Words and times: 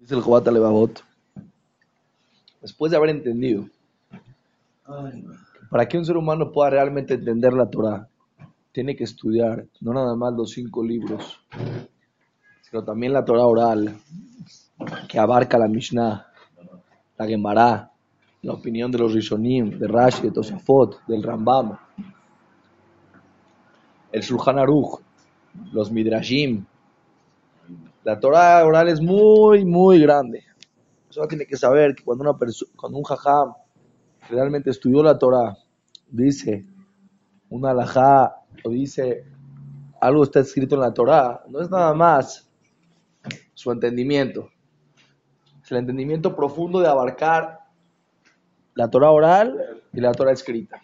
Dice 0.00 0.14
el 0.14 0.22
Jobat 0.22 0.48
Levavot, 0.48 1.04
después 2.62 2.90
de 2.90 2.96
haber 2.96 3.10
entendido 3.10 3.66
para 5.70 5.86
que 5.86 5.98
un 5.98 6.06
ser 6.06 6.16
humano 6.16 6.50
pueda 6.50 6.70
realmente 6.70 7.14
entender 7.14 7.52
la 7.52 7.68
Torah, 7.68 8.08
tiene 8.72 8.96
que 8.96 9.04
estudiar 9.04 9.66
no 9.82 9.92
nada 9.92 10.16
más 10.16 10.32
los 10.32 10.52
cinco 10.52 10.82
libros, 10.82 11.38
sino 12.62 12.82
también 12.82 13.12
la 13.12 13.26
Torah 13.26 13.44
oral, 13.44 13.94
que 15.06 15.18
abarca 15.18 15.58
la 15.58 15.68
Mishnah, 15.68 16.26
la 17.18 17.26
Gemara, 17.26 17.90
la 18.40 18.52
opinión 18.54 18.90
de 18.90 18.98
los 18.98 19.12
Rishonim, 19.12 19.78
de 19.78 19.86
Rashi, 19.86 20.22
de 20.22 20.30
Tosafot, 20.30 21.04
del 21.06 21.22
Rambam, 21.22 21.76
el 24.10 24.22
Shulchan 24.22 24.58
Aruch, 24.58 24.98
los 25.72 25.90
Midrashim. 25.92 26.64
La 28.02 28.18
Torah 28.18 28.64
oral 28.64 28.88
es 28.88 29.00
muy, 29.00 29.64
muy 29.64 30.00
grande. 30.00 30.44
Eso 31.10 31.26
tiene 31.26 31.46
que 31.46 31.56
saber 31.56 31.94
que 31.94 32.04
cuando, 32.04 32.24
un 32.90 33.02
jajam 33.02 33.52
realmente 34.28 34.70
estudió 34.70 35.02
la 35.02 35.18
Torah, 35.18 35.56
dice 36.08 36.64
una 37.50 37.70
alajá 37.70 38.36
o 38.64 38.70
dice 38.70 39.24
algo 40.00 40.22
está 40.22 40.40
escrito 40.40 40.76
en 40.76 40.80
la 40.80 40.94
Torah, 40.94 41.42
no 41.48 41.60
es 41.60 41.68
nada 41.68 41.92
más 41.92 42.48
su 43.54 43.70
entendimiento. 43.70 44.48
Es 45.62 45.70
el 45.72 45.78
entendimiento 45.78 46.34
profundo 46.34 46.80
de 46.80 46.88
abarcar 46.88 47.58
la 48.74 48.88
Torah 48.88 49.10
oral 49.10 49.82
y 49.92 50.00
la 50.00 50.12
Torah 50.12 50.32
escrita. 50.32 50.80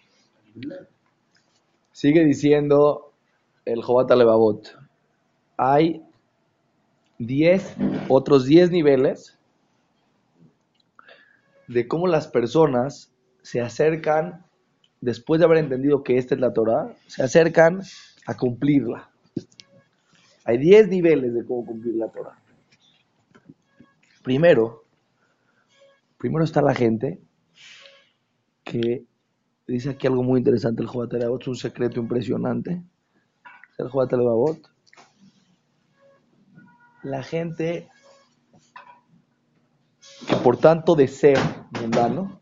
Sigue 1.93 2.24
diciendo 2.24 3.12
el 3.65 3.83
Jobat 3.83 4.10
Levavot. 4.10 4.77
Hay 5.57 6.05
10, 7.19 7.77
otros 8.09 8.47
10 8.47 8.70
niveles 8.70 9.38
de 11.69 11.88
cómo 11.88 12.07
las 12.07 12.29
personas 12.29 13.13
se 13.43 13.60
acercan, 13.60 14.45
después 15.01 15.38
de 15.38 15.46
haber 15.46 15.59
entendido 15.59 16.02
que 16.02 16.18
esta 16.18 16.35
es 16.35 16.40
la 16.40 16.52
Torah, 16.52 16.95
se 17.07 17.23
acercan 17.23 17.80
a 18.27 18.37
cumplirla. 18.37 19.10
Hay 20.45 20.59
10 20.59 20.88
niveles 20.88 21.35
de 21.35 21.45
cómo 21.45 21.65
cumplir 21.66 21.95
la 21.95 22.09
Torah. 22.09 22.38
Primero, 24.23 24.85
primero 26.18 26.45
está 26.45 26.60
la 26.60 26.74
gente 26.74 27.21
que 28.65 29.05
dice 29.66 29.90
aquí 29.90 30.07
algo 30.07 30.23
muy 30.23 30.38
interesante 30.38 30.83
el 30.83 30.88
Jobat 30.88 31.15
es 31.15 31.49
un 31.49 31.57
secreto 31.57 32.01
impresionante. 32.01 32.83
El 33.79 33.88
Jobat 33.88 34.12
La 37.07 37.23
gente 37.23 37.88
que 40.26 40.35
por 40.43 40.57
tanto 40.57 40.96
desea 40.96 41.68
mundano, 41.80 42.40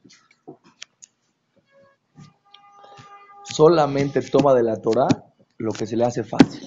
solamente 3.42 4.22
toma 4.22 4.54
de 4.54 4.62
la 4.62 4.80
Torah 4.80 5.06
lo 5.58 5.70
que 5.70 5.84
se 5.86 5.98
le 5.98 6.06
hace 6.06 6.24
fácil. 6.24 6.66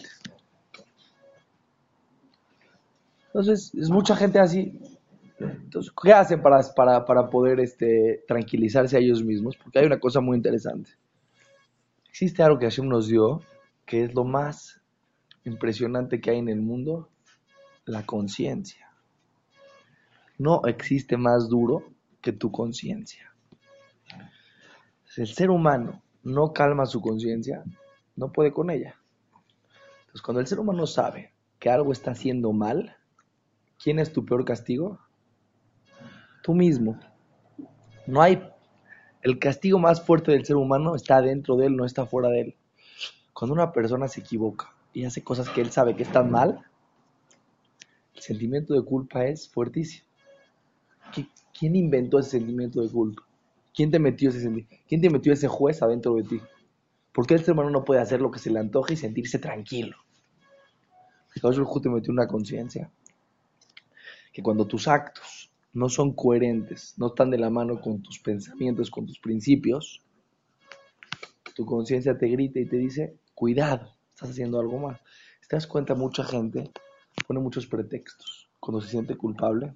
Entonces, 3.25 3.73
es 3.73 3.89
mucha 3.89 4.15
gente 4.15 4.37
así. 4.37 4.79
Entonces, 5.39 5.91
¿qué 5.99 6.13
hacen 6.13 6.39
para, 6.43 6.59
para, 7.03 7.29
poder 7.31 7.59
este, 7.59 8.23
tranquilizarse 8.27 8.95
a 8.95 8.99
ellos 8.99 9.23
mismos? 9.23 9.57
Porque 9.57 9.79
hay 9.79 9.87
una 9.87 9.99
cosa 9.99 10.21
muy 10.21 10.37
interesante. 10.37 10.91
Existe 12.07 12.43
algo 12.43 12.59
que 12.59 12.67
Hashem 12.67 12.87
nos 12.87 13.07
dio, 13.07 13.41
que 13.87 14.03
es 14.03 14.13
lo 14.13 14.23
más 14.23 14.83
impresionante 15.45 16.21
que 16.21 16.29
hay 16.29 16.37
en 16.37 16.49
el 16.49 16.61
mundo, 16.61 17.09
la 17.87 18.05
conciencia. 18.05 18.91
No 20.37 20.61
existe 20.65 21.17
más 21.17 21.49
duro 21.49 21.83
que 22.21 22.33
tu 22.33 22.51
conciencia. 22.51 23.33
El 25.15 25.27
ser 25.27 25.49
humano 25.49 26.03
no 26.21 26.53
calma 26.53 26.85
su 26.85 27.01
conciencia, 27.01 27.63
no 28.15 28.31
puede 28.31 28.51
con 28.51 28.69
ella. 28.69 28.95
Entonces, 30.01 30.21
cuando 30.21 30.41
el 30.41 30.47
ser 30.47 30.59
humano 30.59 30.85
sabe 30.85 31.33
que 31.57 31.69
algo 31.69 31.91
está 31.91 32.11
haciendo 32.11 32.51
mal, 32.51 32.95
¿quién 33.81 33.97
es 33.97 34.13
tu 34.13 34.25
peor 34.25 34.45
castigo? 34.45 34.99
Tú 36.43 36.53
mismo. 36.53 36.99
No 38.05 38.21
hay. 38.21 38.47
El 39.21 39.39
castigo 39.39 39.79
más 39.79 40.01
fuerte 40.01 40.31
del 40.31 40.45
ser 40.45 40.57
humano 40.57 40.95
está 40.95 41.21
dentro 41.21 41.55
de 41.55 41.67
él, 41.67 41.75
no 41.75 41.85
está 41.85 42.05
fuera 42.05 42.29
de 42.29 42.41
él. 42.41 42.55
Cuando 43.33 43.53
una 43.53 43.71
persona 43.71 44.07
se 44.07 44.19
equivoca 44.19 44.73
y 44.93 45.05
hace 45.05 45.23
cosas 45.23 45.49
que 45.49 45.61
él 45.61 45.71
sabe 45.71 45.95
que 45.95 46.03
están 46.03 46.29
mal, 46.29 46.63
el 48.17 48.23
sentimiento 48.23 48.73
de 48.73 48.83
culpa 48.83 49.25
es 49.25 49.47
fuertísimo. 49.47 50.05
¿Quién 51.57 51.75
inventó 51.75 52.19
ese 52.19 52.31
sentimiento 52.31 52.81
de 52.81 52.89
culpa? 52.89 53.23
¿Quién 53.73 53.91
te 53.91 53.99
metió 53.99 54.29
ese 54.29 54.67
¿Quién 54.87 55.01
te 55.01 55.09
metió 55.09 55.33
ese 55.33 55.47
juez 55.47 55.81
adentro 55.81 56.15
de 56.15 56.23
ti? 56.23 56.41
¿Por 57.13 57.25
qué 57.25 57.35
el 57.35 57.43
ser 57.43 57.53
humano 57.53 57.69
no 57.69 57.85
puede 57.85 58.01
hacer 58.01 58.21
lo 58.21 58.31
que 58.31 58.39
se 58.39 58.49
le 58.49 58.59
antoje 58.59 58.95
y 58.95 58.97
sentirse 58.97 59.39
tranquilo? 59.39 59.97
Jesús 61.29 61.81
te 61.81 61.89
metió 61.89 62.11
una 62.11 62.27
conciencia 62.27 62.91
que 64.33 64.41
cuando 64.41 64.65
tus 64.65 64.87
actos 64.87 65.51
no 65.73 65.89
son 65.89 66.13
coherentes, 66.13 66.95
no 66.97 67.07
están 67.07 67.29
de 67.29 67.37
la 67.37 67.51
mano 67.51 67.79
con 67.79 68.01
tus 68.01 68.19
pensamientos, 68.19 68.89
con 68.89 69.05
tus 69.05 69.19
principios, 69.19 70.01
tu 71.55 71.65
conciencia 71.65 72.17
te 72.17 72.27
grita 72.27 72.59
y 72.59 72.65
te 72.65 72.77
dice, 72.77 73.17
cuidado, 73.35 73.95
estás 74.09 74.31
haciendo 74.31 74.59
algo 74.59 74.79
mal. 74.79 74.99
¿Te 75.47 75.55
das 75.55 75.67
cuenta? 75.67 75.95
Mucha 75.95 76.23
gente 76.23 76.71
pone 77.27 77.41
muchos 77.41 77.67
pretextos 77.67 78.49
cuando 78.59 78.81
se 78.81 78.89
siente 78.89 79.15
culpable 79.15 79.73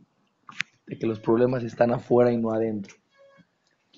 de 0.88 0.98
que 0.98 1.06
los 1.06 1.20
problemas 1.20 1.64
están 1.64 1.92
afuera 1.92 2.32
y 2.32 2.38
no 2.38 2.52
adentro. 2.52 2.96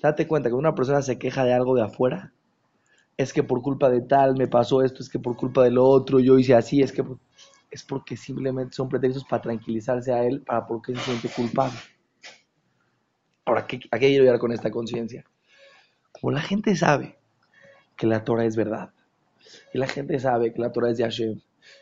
Date 0.02 0.26
cuenta 0.26 0.48
que 0.50 0.54
una 0.54 0.74
persona 0.74 1.00
se 1.00 1.18
queja 1.18 1.44
de 1.44 1.54
algo 1.54 1.74
de 1.74 1.82
afuera, 1.82 2.32
es 3.16 3.32
que 3.32 3.44
por 3.44 3.62
culpa 3.62 3.88
de 3.88 4.02
tal 4.02 4.36
me 4.36 4.48
pasó 4.48 4.82
esto, 4.82 5.02
es 5.02 5.08
que 5.08 5.20
por 5.20 5.36
culpa 5.36 5.62
de 5.62 5.70
lo 5.70 5.84
otro 5.84 6.18
yo 6.18 6.36
hice 6.36 6.54
así, 6.54 6.82
es 6.82 6.92
que 6.92 7.04
es 7.70 7.84
porque 7.84 8.16
simplemente 8.16 8.74
son 8.74 8.88
pretextos 8.88 9.24
para 9.24 9.42
tranquilizarse 9.42 10.12
a 10.12 10.24
él, 10.24 10.42
para 10.42 10.66
porque 10.66 10.94
se 10.94 11.00
siente 11.00 11.28
culpable. 11.28 11.78
Ahora, 13.44 13.60
¿a 13.60 13.66
qué 13.66 13.78
quiero 13.78 14.24
llegar 14.24 14.38
con 14.38 14.52
esta 14.52 14.70
conciencia? 14.70 15.24
Como 16.12 16.32
la 16.32 16.40
gente 16.40 16.74
sabe 16.76 17.16
que 17.96 18.06
la 18.06 18.24
Torah 18.24 18.44
es 18.44 18.56
verdad, 18.56 18.90
y 19.72 19.78
la 19.78 19.86
gente 19.86 20.18
sabe 20.18 20.52
que 20.52 20.60
la 20.60 20.72
Torah 20.72 20.90
es 20.90 20.98
de 20.98 21.04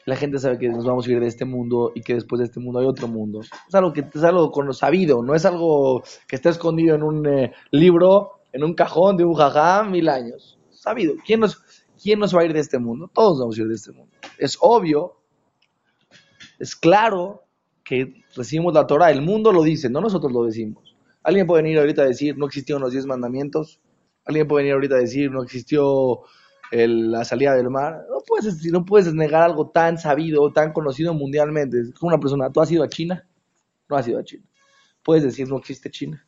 la 0.04 0.16
gente 0.16 0.38
sabe 0.38 0.58
que 0.58 0.68
nos 0.68 0.84
vamos 0.84 1.06
a 1.06 1.12
ir 1.12 1.20
de 1.20 1.26
este 1.26 1.44
mundo 1.44 1.92
y 1.94 2.02
que 2.02 2.14
después 2.14 2.40
de 2.40 2.46
este 2.46 2.60
mundo 2.60 2.80
hay 2.80 2.86
otro 2.86 3.08
mundo. 3.08 3.40
Es 3.40 3.74
algo 3.74 3.92
que 3.92 4.04
es 4.12 4.24
algo 4.24 4.50
con 4.50 4.72
sabido, 4.74 5.22
no 5.22 5.34
es 5.34 5.44
algo 5.44 6.02
que 6.26 6.36
está 6.36 6.50
escondido 6.50 6.94
en 6.94 7.02
un 7.02 7.26
eh, 7.26 7.52
libro, 7.70 8.40
en 8.52 8.64
un 8.64 8.74
cajón 8.74 9.16
de 9.16 9.24
un 9.24 9.34
jajá 9.34 9.84
mil 9.84 10.08
años. 10.08 10.58
Sabido. 10.70 11.14
¿Quién 11.24 11.40
nos, 11.40 11.62
¿Quién 12.02 12.18
nos 12.18 12.34
va 12.34 12.40
a 12.40 12.44
ir 12.44 12.52
de 12.52 12.60
este 12.60 12.78
mundo? 12.78 13.08
Todos 13.12 13.38
vamos 13.38 13.56
a 13.56 13.62
ir 13.62 13.68
de 13.68 13.74
este 13.74 13.92
mundo. 13.92 14.12
Es 14.38 14.58
obvio, 14.60 15.20
es 16.58 16.74
claro 16.74 17.44
que 17.84 18.24
recibimos 18.34 18.74
la 18.74 18.86
Torah. 18.86 19.10
El 19.10 19.22
mundo 19.22 19.52
lo 19.52 19.62
dice, 19.62 19.88
no 19.88 20.00
nosotros 20.00 20.32
lo 20.32 20.44
decimos. 20.44 20.96
Alguien 21.22 21.46
puede 21.46 21.62
venir 21.62 21.78
ahorita 21.78 22.02
a 22.02 22.06
decir, 22.06 22.36
no 22.36 22.46
existieron 22.46 22.82
los 22.82 22.92
diez 22.92 23.06
mandamientos. 23.06 23.80
Alguien 24.24 24.48
puede 24.48 24.64
venir 24.64 24.74
ahorita 24.74 24.96
a 24.96 24.98
decir, 24.98 25.30
no 25.30 25.42
existió 25.42 26.22
la 26.72 27.24
salida 27.24 27.54
del 27.54 27.68
mar. 27.70 28.06
No 28.08 28.20
puedes, 28.26 28.64
no 28.64 28.84
puedes 28.84 29.12
negar 29.14 29.42
algo 29.42 29.70
tan 29.70 29.98
sabido, 29.98 30.52
tan 30.52 30.72
conocido 30.72 31.14
mundialmente. 31.14 31.80
Es 31.80 31.94
como 31.94 32.08
una 32.08 32.20
persona, 32.20 32.50
¿tú 32.50 32.60
has 32.60 32.70
ido 32.70 32.82
a 32.82 32.88
China? 32.88 33.26
No 33.88 33.96
has 33.96 34.08
ido 34.08 34.18
a 34.18 34.24
China. 34.24 34.44
Puedes 35.02 35.22
decir, 35.22 35.48
no 35.48 35.58
existe 35.58 35.90
China. 35.90 36.24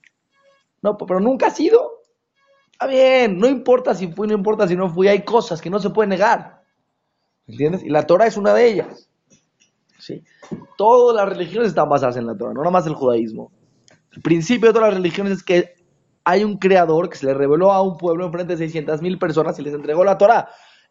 No, 0.83 0.97
pero 0.97 1.21
nunca 1.21 1.47
has 1.47 1.59
ido. 1.59 2.03
Está 2.73 2.87
bien, 2.87 3.39
no 3.39 3.49
importa 3.49 3.95
si 3.95 4.09
fui, 4.09 4.27
no 4.27 4.35
importa 4.35 4.69
si 4.69 4.77
no 4.77 4.91
fui, 4.91 5.09
hay 5.09 5.25
cosas 5.25 5.63
que 5.63 5.71
no 5.71 5.79
se 5.79 5.91
pueden 5.91 6.11
negar. 6.11 6.63
¿Entiendes? 7.47 7.83
Y 7.85 7.89
la 7.89 8.07
Torah 8.07 8.27
es 8.27 8.37
una 8.37 8.53
de 8.53 8.69
ellas. 8.69 9.09
¿Sí? 9.99 10.23
Todas 10.77 11.17
las 11.17 11.29
religiones 11.29 11.69
están 11.69 11.89
basadas 11.89 12.17
en 12.17 12.27
la 12.27 12.37
Torah, 12.37 12.53
no 12.53 12.61
nada 12.61 12.73
más 12.73 12.87
el 12.87 12.95
judaísmo. 12.95 13.53
El 14.13 14.23
principio 14.23 14.69
de 14.69 14.75
todas 14.75 14.89
las 14.89 14.99
religiones 14.99 15.33
es 15.33 15.43
que 15.43 15.75
hay 16.25 16.43
un 16.43 16.57
creador 16.57 17.11
que 17.11 17.19
se 17.19 17.27
le 17.27 17.35
reveló 17.35 17.71
a 17.73 17.83
un 17.83 17.99
pueblo 17.99 18.25
en 18.25 18.33
frente 18.33 18.55
de 18.55 18.59
600 18.59 19.03
mil 19.03 19.19
personas 19.19 19.59
y 19.59 19.63
les 19.63 19.75
entregó 19.75 20.05
la 20.05 20.19
Torah. 20.19 20.49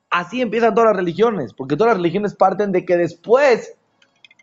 Así 0.10 0.42
empiezan 0.42 0.76
todas 0.76 0.92
las 0.92 0.98
religiones, 0.98 1.54
porque 1.54 1.76
todas 1.76 1.94
las 1.94 1.98
religiones 1.98 2.36
parten 2.36 2.72
de 2.72 2.86
que 2.86 2.96
después 2.98 3.76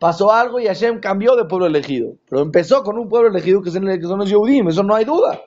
pasó 0.00 0.32
algo 0.32 0.58
y 0.58 0.66
Hashem 0.66 0.98
cambió 0.98 1.36
de 1.36 1.44
pueblo 1.44 1.66
elegido. 1.66 2.14
Pero 2.28 2.42
empezó 2.42 2.82
con 2.82 2.98
un 2.98 3.08
pueblo 3.08 3.28
elegido 3.28 3.62
que 3.62 3.70
son 3.70 3.84
los 3.84 4.28
Yehudim, 4.28 4.68
eso 4.68 4.82
no 4.82 4.96
hay 4.96 5.04
duda. 5.04 5.40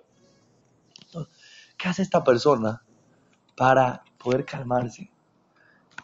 ¿Qué 1.78 1.90
hace 1.90 2.04
esta 2.04 2.24
persona 2.24 2.82
para 3.58 4.04
poder 4.18 4.46
calmarse 4.46 5.12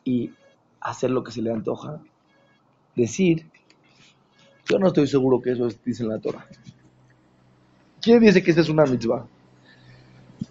y 0.03 0.33
hacer 0.81 1.11
lo 1.11 1.23
que 1.23 1.31
se 1.31 1.41
le 1.41 1.53
antoja? 1.53 2.01
Decir, 2.93 3.49
yo 4.67 4.77
no 4.79 4.87
estoy 4.87 5.07
seguro 5.07 5.39
que 5.41 5.51
eso 5.51 5.69
dice 5.85 6.03
en 6.03 6.09
la 6.09 6.19
Torah. 6.19 6.45
¿Quién 8.09 8.21
dice 8.21 8.41
que 8.41 8.49
esta 8.49 8.61
es 8.61 8.69
una 8.69 8.87
mitzvah? 8.87 9.27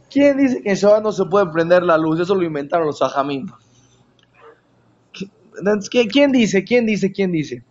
¿Quién 0.09 0.37
dice 0.37 0.63
que 0.63 0.71
en 0.71 0.77
Shabbat 0.77 1.03
no 1.03 1.11
se 1.11 1.25
puede 1.25 1.47
prender 1.47 1.83
la 1.83 1.99
luz? 1.99 2.21
Eso 2.21 2.37
lo 2.37 2.45
inventaron 2.45 2.87
los 2.87 3.03
ajamim. 3.03 3.49
¿Quién 5.91 6.31
dice? 6.31 6.63
¿Quién 6.63 6.87
dice? 6.87 7.11
¿Quién 7.11 7.33
dice? 7.33 7.65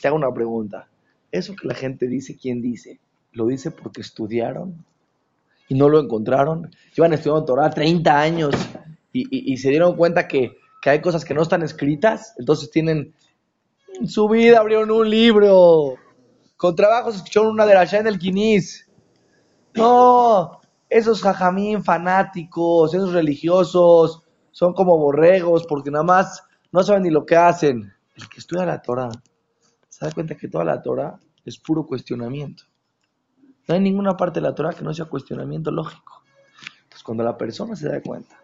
Te 0.00 0.06
hago 0.06 0.16
una 0.16 0.32
pregunta. 0.32 0.86
Eso 1.32 1.56
que 1.56 1.66
la 1.66 1.74
gente 1.74 2.06
dice, 2.06 2.36
¿quién 2.40 2.62
dice? 2.62 3.00
Lo 3.32 3.48
dice 3.48 3.72
porque 3.72 4.00
estudiaron 4.00 4.84
y 5.68 5.74
no 5.74 5.88
lo 5.88 5.98
encontraron. 5.98 6.70
Llevan 6.94 7.14
estudiando 7.14 7.46
Torah 7.46 7.70
30 7.70 8.16
años 8.16 8.54
y, 9.12 9.56
se 9.56 9.70
dieron 9.70 9.96
cuenta 9.96 10.28
que, 10.28 10.56
hay 10.84 11.00
cosas 11.00 11.24
que 11.24 11.34
no 11.34 11.42
están 11.42 11.64
escritas. 11.64 12.36
Entonces 12.38 12.70
tienen 12.70 13.12
en 14.00 14.06
su 14.06 14.28
vida 14.28 14.60
abrieron 14.60 14.92
un 14.92 15.10
libro. 15.10 15.96
Con 16.56 16.76
trabajos 16.76 17.16
escucharon 17.16 17.50
una 17.50 17.66
de 17.66 17.74
la 17.74 17.82
en 17.84 18.06
el 18.06 18.18
Quinis. 18.18 18.83
No, 19.74 20.60
esos 20.88 21.22
jajamín 21.22 21.82
fanáticos, 21.82 22.94
esos 22.94 23.12
religiosos, 23.12 24.22
son 24.50 24.72
como 24.72 24.96
borregos 24.96 25.66
porque 25.66 25.90
nada 25.90 26.04
más 26.04 26.44
no 26.70 26.82
saben 26.82 27.02
ni 27.02 27.10
lo 27.10 27.26
que 27.26 27.36
hacen. 27.36 27.92
El 28.14 28.28
que 28.28 28.38
estudia 28.38 28.64
la 28.64 28.80
Torah 28.80 29.10
se 29.88 30.04
da 30.04 30.12
cuenta 30.12 30.36
que 30.36 30.48
toda 30.48 30.64
la 30.64 30.80
Torah 30.82 31.18
es 31.44 31.58
puro 31.58 31.84
cuestionamiento. 31.86 32.64
No 33.66 33.74
hay 33.74 33.80
ninguna 33.80 34.16
parte 34.16 34.40
de 34.40 34.46
la 34.46 34.54
Torah 34.54 34.72
que 34.72 34.84
no 34.84 34.94
sea 34.94 35.06
cuestionamiento 35.06 35.70
lógico. 35.70 36.22
Entonces, 36.82 37.02
cuando 37.02 37.24
la 37.24 37.36
persona 37.36 37.74
se 37.74 37.88
da 37.88 38.00
cuenta 38.00 38.36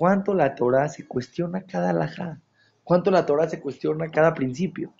cuánto 0.00 0.32
la 0.32 0.54
Torah 0.54 0.88
se 0.88 1.06
cuestiona 1.06 1.60
cada 1.60 1.90
alajá, 1.90 2.40
cuánto 2.84 3.10
la 3.10 3.26
Torah 3.26 3.50
se 3.50 3.60
cuestiona 3.60 4.10
cada 4.10 4.32
principio. 4.32 4.94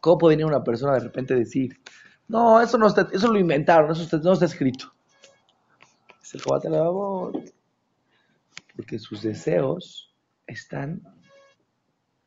¿Cómo 0.00 0.18
puede 0.18 0.36
venir 0.36 0.44
una 0.44 0.62
persona 0.62 0.92
de 0.92 1.00
repente 1.00 1.34
decir, 1.34 1.80
no, 2.28 2.60
eso 2.60 2.76
no 2.78 2.86
está, 2.86 3.08
eso 3.12 3.32
lo 3.32 3.38
inventaron, 3.38 3.90
eso 3.90 4.18
no 4.18 4.32
está 4.32 4.44
escrito? 4.44 4.92
Es 6.22 6.34
el 6.34 6.42
Porque 8.76 8.98
sus 8.98 9.22
deseos 9.22 10.14
están 10.46 11.02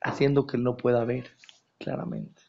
haciendo 0.01 0.47
que 0.47 0.57
él 0.57 0.63
no 0.63 0.75
pueda 0.75 1.05
ver 1.05 1.29
claramente. 1.77 2.41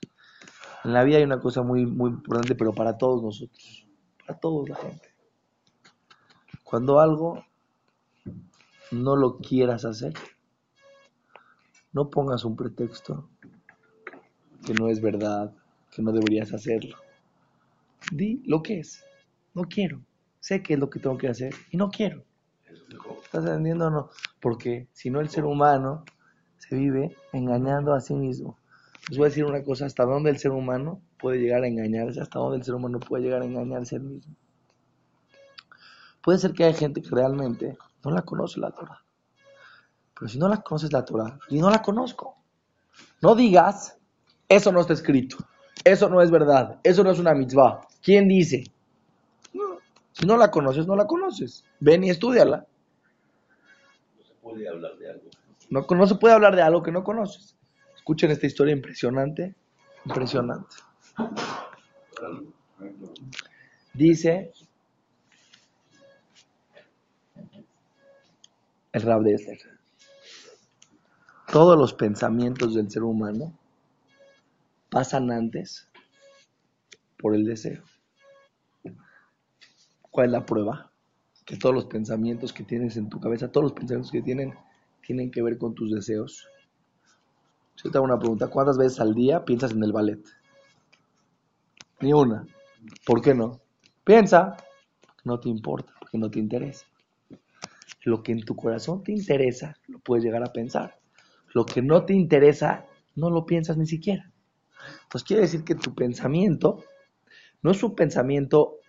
En 0.85 0.95
la 0.95 1.05
vida 1.05 1.19
hay 1.19 1.25
una 1.25 1.41
cosa 1.41 1.63
muy, 1.63 1.87
muy 1.87 2.11
importante, 2.11 2.55
pero 2.55 2.73
para 2.73 2.97
todos 2.97 3.23
nosotros, 3.23 3.87
para 4.27 4.41
toda 4.41 4.69
la 4.71 4.77
gente. 4.77 5.15
Cuando 6.65 7.01
algo 7.01 7.45
no 8.91 9.15
lo 9.15 9.39
quieras 9.39 9.85
hacer, 9.85 10.15
no 11.93 12.09
pongas 12.09 12.45
un 12.45 12.57
pretexto 12.57 13.29
que 14.65 14.73
no 14.73 14.89
es 14.89 15.01
verdad, 15.01 15.55
que 15.91 16.03
no 16.03 16.13
deberías 16.13 16.53
hacerlo. 16.55 16.97
Di 18.11 18.43
lo 18.47 18.63
que 18.63 18.81
es. 18.81 19.05
No 19.55 19.65
quiero. 19.65 20.03
Sé 20.41 20.63
que 20.63 20.75
es 20.75 20.81
lo 20.81 20.91
que 20.91 20.99
tengo 20.99 21.17
que 21.17 21.29
hacer 21.29 21.55
y 21.71 21.77
no 21.77 21.91
quiero. 21.91 22.25
¿Estás 23.25 23.45
entendiendo 23.45 23.87
o 23.87 23.91
no? 23.91 24.11
Porque 24.41 24.89
si 24.93 25.11
no 25.11 25.21
el 25.21 25.29
ser 25.29 25.45
humano 25.45 26.05
se 26.59 26.77
vive 26.77 27.17
engañando 27.33 27.95
a 27.95 28.01
sí 28.01 28.15
mismo. 28.15 28.59
Les 29.09 29.19
voy 29.19 29.27
a 29.27 29.29
decir 29.29 29.45
una 29.45 29.63
cosa, 29.63 29.87
hasta 29.87 30.05
dónde 30.05 30.31
el 30.31 30.39
ser 30.39 30.53
humano 30.53 31.03
puede 31.19 31.39
llegar 31.39 31.65
a 31.65 31.69
engañarse, 31.69 32.21
hasta 32.21 32.39
dónde 32.39 32.59
el 32.59 32.65
ser 32.65 32.75
humano 32.75 33.01
puede 33.01 33.25
llegar 33.25 33.43
a 33.43 33.45
engañarse 33.45 33.97
él 33.97 34.03
mismo. 34.03 34.37
Puede 36.23 36.39
ser 36.39 36.53
que 36.53 36.65
haya 36.65 36.79
gente 36.79 37.03
que 37.03 37.11
realmente 37.11 37.77
no 38.05 38.13
la 38.13 38.23
conoce 38.23 38.61
la 38.61 38.71
Torah. 38.71 39.03
Pero 40.15 40.29
si 40.29 40.39
no 40.39 40.49
la 40.49 40.59
conoces 40.59 40.93
la 40.93 41.05
Torah, 41.05 41.39
y 41.49 41.59
no 41.59 41.69
la 41.69 41.83
conozco, 41.83 42.37
no 43.21 43.35
digas, 43.35 43.99
eso 44.49 44.71
no 44.71 44.81
está 44.81 44.93
escrito, 44.93 45.37
eso 45.85 46.09
no 46.09 46.23
es 46.23 46.31
verdad, 46.31 46.79
eso 46.85 47.03
no 47.03 47.11
es 47.11 47.19
una 47.19 47.35
mitzvah. 47.35 47.81
¿Quién 48.03 48.29
dice? 48.29 48.65
si 50.13 50.27
no 50.27 50.37
la 50.37 50.51
conoces, 50.51 50.87
no 50.87 50.95
la 50.95 51.07
conoces. 51.07 51.65
Ven 51.81 52.05
y 52.05 52.11
estudiala. 52.11 52.67
No 54.15 54.25
se 54.25 54.35
puede 54.43 54.69
hablar 54.69 54.97
de 54.99 55.11
algo. 55.11 55.31
No, 55.71 55.87
no 55.89 56.07
se 56.07 56.15
puede 56.17 56.35
hablar 56.35 56.55
de 56.55 56.63
algo 56.63 56.83
que 56.83 56.93
no 56.93 57.03
conoces. 57.03 57.57
Escuchen 57.97 58.31
esta 58.31 58.47
historia 58.47 58.73
impresionante, 58.73 59.55
impresionante. 60.05 60.77
Dice 63.95 64.53
el 68.93 69.03
Rab 69.03 69.23
de 69.23 69.59
todos 71.51 71.79
los 71.79 71.93
pensamientos 71.93 72.75
del 72.75 72.91
ser 72.91 73.03
humano 73.03 73.53
pasan 74.91 75.31
antes 75.31 75.89
por 77.19 77.35
el 77.35 77.45
deseo. 77.45 77.83
¿Cuál 80.13 80.27
es 80.27 80.33
la 80.33 80.45
prueba? 80.45 80.93
Que 81.47 81.57
todos 81.57 81.75
los 81.75 81.87
pensamientos 81.87 82.53
que 82.53 82.65
tienes 82.65 82.99
en 82.99 83.09
tu 83.09 83.19
cabeza, 83.19 83.51
todos 83.51 83.65
los 83.65 83.73
pensamientos 83.73 84.13
que 84.13 84.21
tienen, 84.21 84.53
tienen 85.01 85.31
que 85.31 85.43
ver 85.43 85.57
con 85.57 85.75
tus 85.75 85.91
deseos. 85.91 86.47
Yo 87.83 87.91
te 87.91 87.97
hago 87.97 88.05
una 88.05 88.19
pregunta. 88.19 88.49
¿Cuántas 88.49 88.77
veces 88.77 89.01
al 89.01 89.15
día 89.15 89.43
piensas 89.43 89.73
en 89.73 89.83
el 89.83 89.91
ballet? 89.91 90.23
Ni 92.03 92.13
una. 92.13 92.47
¿Por 93.07 93.23
qué 93.23 93.35
no? 93.35 93.63
Piensa. 94.05 94.55
No 95.25 95.41
te 95.41 95.49
importa, 95.49 95.95
porque 95.99 96.19
no 96.19 96.31
te 96.31 96.41
interesa. 96.41 96.85
Lo 98.05 98.23
que 98.23 98.33
en 98.33 98.45
tu 98.45 98.55
corazón 98.55 99.03
te 99.03 99.13
interesa, 99.13 99.79
lo 99.89 99.99
puedes 99.99 100.23
llegar 100.23 100.43
a 100.45 100.53
pensar. 100.53 100.99
Lo 101.55 101.65
que 101.65 101.81
no 101.81 102.05
te 102.05 102.13
interesa, 102.13 102.85
no 103.15 103.31
lo 103.31 103.47
piensas 103.47 103.79
ni 103.79 103.87
siquiera. 103.87 104.31
Entonces 105.05 105.27
quiere 105.27 105.43
decir 105.43 105.65
que 105.65 105.75
tu 105.75 105.95
pensamiento 105.95 106.85
no 107.63 107.71
es 107.71 107.83
un 107.83 107.95
pensamiento 107.95 108.82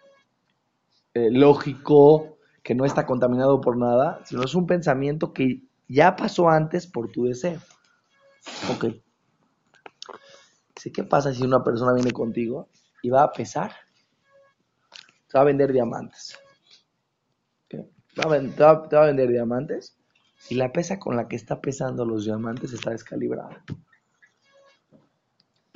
eh, 1.13 1.29
lógico, 1.31 2.37
que 2.63 2.75
no 2.75 2.85
está 2.85 3.05
contaminado 3.05 3.61
por 3.61 3.77
nada, 3.77 4.21
sino 4.25 4.43
es 4.43 4.55
un 4.55 4.65
pensamiento 4.65 5.33
que 5.33 5.63
ya 5.87 6.15
pasó 6.15 6.49
antes 6.49 6.87
por 6.87 7.11
tu 7.11 7.25
deseo. 7.25 7.59
Ok. 8.71 8.85
¿qué 10.91 11.03
pasa 11.03 11.33
si 11.33 11.43
una 11.43 11.63
persona 11.63 11.93
viene 11.93 12.11
contigo 12.11 12.67
y 13.01 13.09
va 13.09 13.23
a 13.23 13.31
pesar? 13.31 13.71
Te 15.29 15.37
va 15.37 15.41
a 15.41 15.45
vender 15.45 15.71
diamantes. 15.71 16.37
Te, 17.69 17.89
va 18.19 18.23
a, 18.23 19.05
vender 19.05 19.29
diamantes 19.29 19.97
y 20.49 20.55
la 20.55 20.73
pesa 20.73 20.99
con 20.99 21.15
la 21.15 21.27
que 21.29 21.37
está 21.37 21.61
pesando 21.61 22.05
los 22.05 22.25
diamantes 22.25 22.73
está 22.73 22.91
descalibrada. 22.91 23.63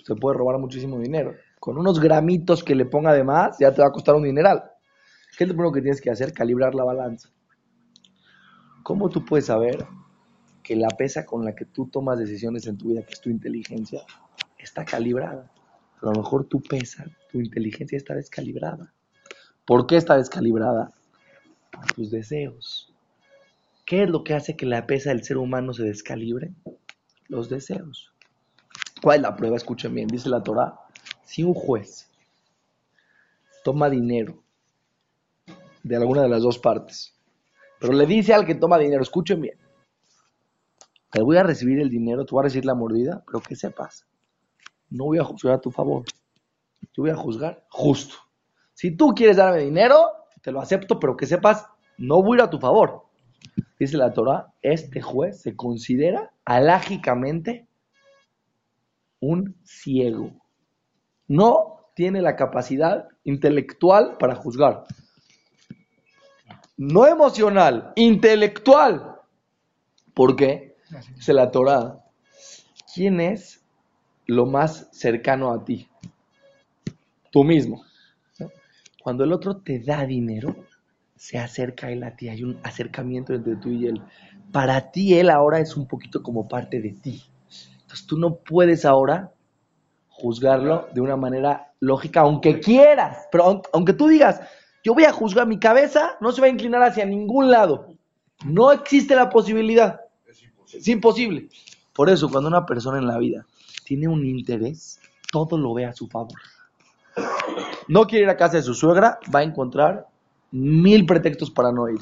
Se 0.03 0.15
puede 0.15 0.37
robar 0.37 0.57
muchísimo 0.57 0.99
dinero. 0.99 1.35
Con 1.59 1.77
unos 1.77 1.99
gramitos 1.99 2.63
que 2.63 2.75
le 2.75 2.85
ponga 2.85 3.13
de 3.13 3.23
más, 3.23 3.57
ya 3.59 3.73
te 3.73 3.81
va 3.81 3.87
a 3.87 3.91
costar 3.91 4.15
un 4.15 4.23
dineral. 4.23 4.71
¿Qué 5.37 5.43
es 5.43 5.47
lo 5.49 5.53
primero 5.53 5.71
que 5.71 5.81
tienes 5.81 6.01
que 6.01 6.09
hacer? 6.09 6.33
Calibrar 6.33 6.73
la 6.73 6.83
balanza. 6.83 7.29
¿Cómo 8.81 9.09
tú 9.09 9.23
puedes 9.23 9.45
saber 9.45 9.85
que 10.67 10.75
la 10.75 10.89
pesa 10.89 11.25
con 11.25 11.45
la 11.45 11.55
que 11.55 11.63
tú 11.63 11.87
tomas 11.87 12.19
decisiones 12.19 12.67
en 12.67 12.77
tu 12.77 12.89
vida, 12.89 13.01
que 13.01 13.13
es 13.13 13.21
tu 13.21 13.29
inteligencia, 13.29 14.01
está 14.57 14.83
calibrada. 14.83 15.49
Pero 15.95 16.11
a 16.11 16.13
lo 16.13 16.21
mejor 16.21 16.43
tu 16.43 16.61
pesa, 16.61 17.05
tu 17.31 17.39
inteligencia 17.39 17.95
está 17.95 18.15
descalibrada. 18.15 18.91
¿Por 19.63 19.87
qué 19.87 19.95
está 19.95 20.17
descalibrada? 20.17 20.91
Tus 21.95 22.11
deseos. 22.11 22.93
¿Qué 23.85 24.03
es 24.03 24.09
lo 24.09 24.25
que 24.25 24.33
hace 24.33 24.57
que 24.57 24.65
la 24.65 24.85
pesa 24.87 25.11
del 25.11 25.23
ser 25.23 25.37
humano 25.37 25.71
se 25.71 25.83
descalibre? 25.83 26.51
Los 27.29 27.47
deseos. 27.47 28.11
¿Cuál 29.01 29.17
es 29.17 29.21
la 29.21 29.37
prueba? 29.37 29.55
Escuchen 29.55 29.93
bien, 29.93 30.07
dice 30.07 30.27
la 30.27 30.43
Torah. 30.43 30.79
Si 31.23 31.43
un 31.43 31.53
juez 31.53 32.09
toma 33.63 33.89
dinero 33.89 34.43
de 35.83 35.95
alguna 35.95 36.23
de 36.23 36.29
las 36.29 36.41
dos 36.41 36.59
partes, 36.59 37.15
pero 37.79 37.93
le 37.93 38.05
dice 38.05 38.33
al 38.33 38.45
que 38.45 38.55
toma 38.55 38.77
dinero, 38.77 39.01
escuchen 39.01 39.41
bien, 39.41 39.57
te 41.11 41.21
voy 41.21 41.37
a 41.37 41.43
recibir 41.43 41.79
el 41.79 41.89
dinero, 41.89 42.25
tú 42.25 42.35
vas 42.35 42.43
a 42.43 42.47
recibir 42.47 42.65
la 42.65 42.75
mordida, 42.75 43.23
pero 43.25 43.39
que 43.39 43.55
sepas, 43.55 44.05
no 44.89 45.05
voy 45.05 45.19
a 45.19 45.23
juzgar 45.23 45.55
a 45.55 45.61
tu 45.61 45.71
favor. 45.71 46.03
Yo 46.93 47.03
voy 47.03 47.09
a 47.11 47.15
juzgar 47.15 47.65
justo. 47.69 48.15
Si 48.73 48.95
tú 48.95 49.13
quieres 49.15 49.37
darme 49.37 49.63
dinero, 49.63 50.11
te 50.41 50.51
lo 50.51 50.61
acepto, 50.61 50.99
pero 50.99 51.17
que 51.17 51.25
sepas, 51.25 51.65
no 51.97 52.21
voy 52.21 52.37
a 52.37 52.43
ir 52.43 52.47
a 52.47 52.49
tu 52.49 52.59
favor. 52.59 53.03
Dice 53.79 53.97
la 53.97 54.13
Torah, 54.13 54.53
este 54.61 55.01
juez 55.01 55.41
se 55.41 55.55
considera 55.55 56.31
alágicamente 56.45 57.67
un 59.19 59.55
ciego. 59.63 60.31
No 61.27 61.89
tiene 61.95 62.21
la 62.21 62.35
capacidad 62.35 63.07
intelectual 63.23 64.17
para 64.17 64.35
juzgar. 64.35 64.85
No 66.77 67.07
emocional, 67.07 67.91
intelectual. 67.95 69.15
¿Por 70.13 70.35
qué? 70.35 70.77
Dice 71.15 71.33
la 71.33 71.49
Torah. 71.49 72.03
¿Quién 72.93 73.19
es 73.19 73.65
lo 74.27 74.45
más 74.45 74.87
cercano 74.91 75.51
a 75.51 75.65
ti? 75.65 75.89
Tú 77.31 77.43
mismo. 77.43 77.83
Cuando 79.03 79.23
el 79.23 79.33
otro 79.33 79.57
te 79.57 79.79
da 79.79 80.05
dinero, 80.05 80.55
se 81.15 81.39
acerca 81.39 81.89
él 81.89 82.03
a 82.03 82.15
ti. 82.15 82.29
Hay 82.29 82.43
un 82.43 82.59
acercamiento 82.63 83.33
entre 83.33 83.55
tú 83.55 83.69
y 83.69 83.87
él. 83.87 84.01
Para 84.51 84.91
ti, 84.91 85.17
él 85.17 85.29
ahora 85.29 85.59
es 85.59 85.75
un 85.75 85.87
poquito 85.87 86.21
como 86.21 86.47
parte 86.47 86.79
de 86.79 86.91
ti. 86.91 87.23
Entonces 87.81 88.05
tú 88.05 88.19
no 88.19 88.35
puedes 88.35 88.85
ahora 88.85 89.31
juzgarlo 90.09 90.89
de 90.93 91.01
una 91.01 91.15
manera 91.15 91.73
lógica, 91.79 92.21
aunque 92.21 92.59
quieras. 92.59 93.27
Pero 93.31 93.61
aunque 93.73 93.93
tú 93.93 94.07
digas, 94.07 94.41
yo 94.87 94.93
voy 94.93 95.03
a 95.03 95.11
juzgar 95.11 95.45
mi 95.45 95.59
cabeza, 95.59 96.15
no 96.21 96.31
se 96.31 96.39
va 96.39 96.47
a 96.47 96.49
inclinar 96.49 96.81
hacia 96.81 97.05
ningún 97.05 97.51
lado. 97.51 97.89
No 98.45 98.71
existe 98.71 99.17
la 99.17 99.29
posibilidad. 99.29 99.99
Es 100.73 100.87
imposible. 100.87 101.49
Por 101.91 102.09
eso, 102.09 102.29
cuando 102.29 102.47
una 102.47 102.65
persona 102.65 102.97
en 102.97 103.05
la 103.05 103.17
vida 103.17 103.45
tiene 103.83 104.07
un 104.07 104.25
interés, 104.25 105.01
todo 105.29 105.57
lo 105.57 105.73
ve 105.73 105.83
a 105.83 105.91
su 105.91 106.07
favor. 106.07 106.39
No 107.89 108.07
quiere 108.07 108.23
ir 108.23 108.29
a 108.29 108.37
casa 108.37 108.55
de 108.55 108.63
su 108.63 108.73
suegra, 108.73 109.19
va 109.35 109.39
a 109.39 109.43
encontrar 109.43 110.07
mil 110.51 111.05
pretextos 111.05 111.51
para 111.51 111.73
no 111.73 111.89
ir. 111.89 111.99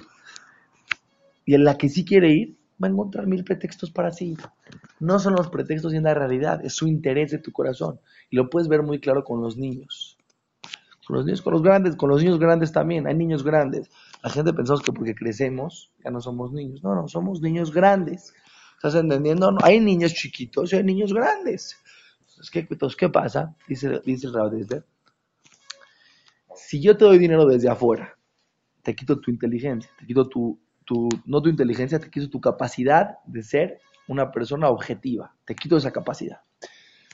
Y 1.43 1.55
en 1.55 1.63
la 1.63 1.79
que 1.79 1.89
sí 1.89 2.05
quiere 2.05 2.33
ir, 2.33 2.55
va 2.79 2.87
a 2.87 2.91
encontrar 2.91 3.25
mil 3.25 3.43
pretextos 3.43 3.89
para 3.89 4.11
sí 4.11 4.33
ir. 4.33 4.39
No 4.99 5.17
son 5.17 5.33
los 5.33 5.49
pretextos 5.49 5.91
y 5.91 5.97
en 5.97 6.03
la 6.03 6.13
realidad, 6.13 6.63
es 6.63 6.75
su 6.75 6.87
interés 6.87 7.31
de 7.31 7.39
tu 7.39 7.51
corazón. 7.51 7.99
Y 8.29 8.35
lo 8.35 8.47
puedes 8.47 8.67
ver 8.67 8.83
muy 8.83 8.99
claro 8.99 9.23
con 9.23 9.41
los 9.41 9.57
niños. 9.57 10.14
Con 11.05 11.17
los 11.17 11.25
niños, 11.25 11.41
con 11.41 11.53
los 11.53 11.61
grandes, 11.61 11.95
con 11.95 12.09
los 12.09 12.21
niños 12.23 12.39
grandes 12.39 12.71
también. 12.71 13.07
Hay 13.07 13.15
niños 13.15 13.43
grandes. 13.43 13.89
La 14.23 14.29
gente 14.29 14.53
pensamos 14.53 14.81
que 14.81 14.91
porque 14.91 15.13
crecemos 15.13 15.91
ya 16.03 16.11
no 16.11 16.19
somos 16.19 16.51
niños. 16.51 16.83
No, 16.83 16.95
no, 16.95 17.07
somos 17.07 17.41
niños 17.41 17.71
grandes. 17.71 18.33
¿Estás 18.75 18.95
entendiendo? 18.95 19.55
Hay 19.63 19.79
niños 19.79 20.13
chiquitos 20.13 20.73
y 20.73 20.77
hay 20.77 20.83
niños 20.83 21.13
grandes. 21.13 21.77
Entonces, 22.19 22.49
¿qué, 22.51 22.67
entonces, 22.69 22.97
¿qué 22.97 23.09
pasa? 23.09 23.55
Dice, 23.67 24.01
dice 24.03 24.27
el 24.27 24.33
Rabbi 24.33 24.65
Si 26.55 26.81
yo 26.81 26.97
te 26.97 27.05
doy 27.05 27.17
dinero 27.17 27.45
desde 27.45 27.69
afuera, 27.69 28.17
te 28.81 28.95
quito 28.95 29.19
tu 29.19 29.31
inteligencia, 29.31 29.89
te 29.97 30.05
quito 30.05 30.27
tu, 30.27 30.59
tu, 30.85 31.07
no 31.25 31.41
tu 31.41 31.49
inteligencia, 31.49 31.99
te 31.99 32.09
quito 32.09 32.29
tu 32.29 32.41
capacidad 32.41 33.17
de 33.25 33.43
ser 33.43 33.79
una 34.07 34.31
persona 34.31 34.69
objetiva. 34.69 35.35
Te 35.45 35.55
quito 35.55 35.77
esa 35.77 35.91
capacidad. 35.91 36.41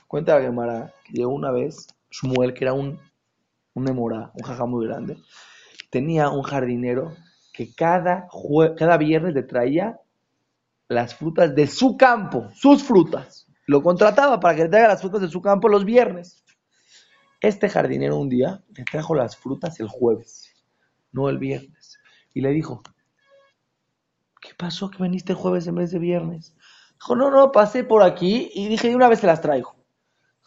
Cuenta 0.08 0.38
la 0.38 0.42
Gemara 0.42 0.94
que 1.04 1.12
llegó 1.12 1.32
una 1.32 1.50
vez 1.50 1.86
Shmuel, 2.10 2.52
que 2.52 2.64
era 2.64 2.74
un, 2.74 2.98
un 3.74 3.88
emora, 3.88 4.30
un 4.34 4.42
jaja 4.44 4.66
muy 4.66 4.86
grande, 4.86 5.18
tenía 5.90 6.30
un 6.30 6.42
jardinero 6.42 7.14
que 7.52 7.74
cada, 7.74 8.28
cada 8.76 8.96
viernes 8.96 9.34
le 9.34 9.42
traía 9.42 10.00
las 10.88 11.14
frutas 11.14 11.54
de 11.54 11.66
su 11.66 11.96
campo, 11.96 12.48
sus 12.54 12.82
frutas. 12.82 13.46
Lo 13.66 13.82
contrataba 13.82 14.40
para 14.40 14.56
que 14.56 14.64
le 14.64 14.68
traiga 14.68 14.88
las 14.88 15.00
frutas 15.00 15.20
de 15.20 15.28
su 15.28 15.40
campo 15.40 15.68
los 15.68 15.84
viernes. 15.84 16.44
Este 17.40 17.68
jardinero 17.68 18.18
un 18.18 18.28
día 18.28 18.62
le 18.74 18.84
trajo 18.84 19.14
las 19.14 19.36
frutas 19.36 19.80
el 19.80 19.88
jueves, 19.88 20.54
no 21.12 21.28
el 21.28 21.38
viernes. 21.38 21.98
Y 22.34 22.40
le 22.40 22.50
dijo, 22.50 22.82
¿qué 24.40 24.50
pasó 24.56 24.90
que 24.90 25.02
viniste 25.02 25.34
jueves 25.34 25.66
en 25.66 25.74
vez 25.74 25.90
de 25.90 25.98
viernes? 25.98 26.54
Dijo, 26.94 27.16
no, 27.16 27.30
no, 27.30 27.52
pasé 27.52 27.84
por 27.84 28.02
aquí 28.02 28.50
y 28.54 28.68
dije, 28.68 28.94
una 28.94 29.08
vez 29.08 29.20
se 29.20 29.26
las 29.26 29.40
traigo. 29.40 29.74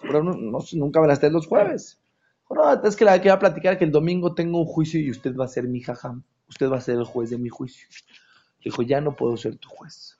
Pero 0.01 0.23
nunca 0.23 1.01
me 1.01 1.07
las 1.07 1.19
traes 1.19 1.33
los 1.33 1.47
jueves. 1.47 1.99
No, 2.55 2.71
es 2.71 2.95
que 2.95 3.03
la 3.03 3.17
quería 3.17 3.37
platicar 3.37 3.77
que 3.77 3.83
el 3.83 3.91
domingo 3.91 4.33
tengo 4.33 4.59
un 4.59 4.65
juicio 4.65 4.97
y 5.01 5.11
usted 5.11 5.35
va 5.35 5.43
a 5.43 5.49
ser 5.49 5.67
mi 5.67 5.81
jajam. 5.81 6.23
Usted 6.47 6.71
va 6.71 6.77
a 6.77 6.81
ser 6.81 6.95
el 6.95 7.03
juez 7.03 7.29
de 7.29 7.37
mi 7.37 7.49
juicio. 7.49 7.85
Dijo, 8.63 8.81
ya 8.81 9.01
no 9.01 9.13
puedo 9.13 9.35
ser 9.35 9.57
tu 9.57 9.67
juez. 9.67 10.17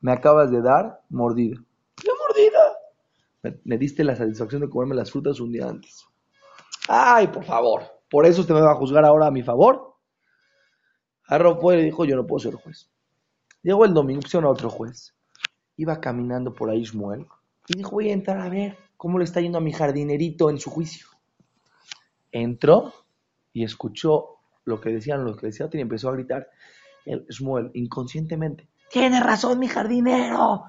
Me 0.00 0.10
acabas 0.10 0.50
de 0.50 0.60
dar 0.60 1.02
mordida. 1.08 1.62
¿Qué 1.94 2.10
mordida? 2.18 3.54
Me, 3.62 3.78
diste 3.78 4.02
la 4.02 4.16
satisfacción 4.16 4.62
de 4.62 4.68
comerme 4.68 4.96
las 4.96 5.12
frutas 5.12 5.38
un 5.38 5.52
día 5.52 5.68
antes. 5.68 6.04
Ay, 6.88 7.28
por 7.28 7.44
favor. 7.44 7.82
¿Por 8.10 8.26
eso 8.26 8.40
usted 8.40 8.54
me 8.54 8.60
va 8.60 8.72
a 8.72 8.76
juzgar 8.76 9.04
ahora 9.04 9.28
a 9.28 9.30
mi 9.30 9.44
favor? 9.44 9.94
Arro 11.28 11.60
y 11.74 11.84
dijo, 11.84 12.04
yo 12.04 12.16
no 12.16 12.26
puedo 12.26 12.40
ser 12.40 12.54
juez. 12.54 12.90
Llegó 13.62 13.84
el 13.84 13.94
domingo, 13.94 14.22
pusieron 14.22 14.48
a 14.48 14.52
otro 14.52 14.68
juez. 14.68 15.14
Iba 15.76 16.00
caminando 16.00 16.52
por 16.52 16.70
ahí 16.70 16.80
Ismuel 16.80 17.24
y 17.68 17.76
dijo, 17.76 17.92
voy 17.92 18.10
a 18.10 18.14
entrar 18.14 18.40
a 18.40 18.48
ver 18.48 18.76
cómo 18.96 19.18
le 19.18 19.24
está 19.24 19.40
yendo 19.40 19.58
a 19.58 19.60
mi 19.60 19.72
jardinerito 19.72 20.50
en 20.50 20.58
su 20.58 20.68
juicio. 20.70 21.11
Entró 22.32 22.92
y 23.52 23.64
escuchó 23.64 24.40
lo 24.64 24.80
que 24.80 24.90
decían 24.90 25.24
los 25.24 25.36
que 25.36 25.46
decían 25.46 25.68
y 25.72 25.80
empezó 25.80 26.08
a 26.08 26.14
gritar 26.14 26.48
el 27.04 27.26
Shmuel 27.28 27.70
inconscientemente. 27.74 28.68
Tiene 28.90 29.20
razón 29.20 29.58
mi 29.58 29.68
jardinero. 29.68 30.64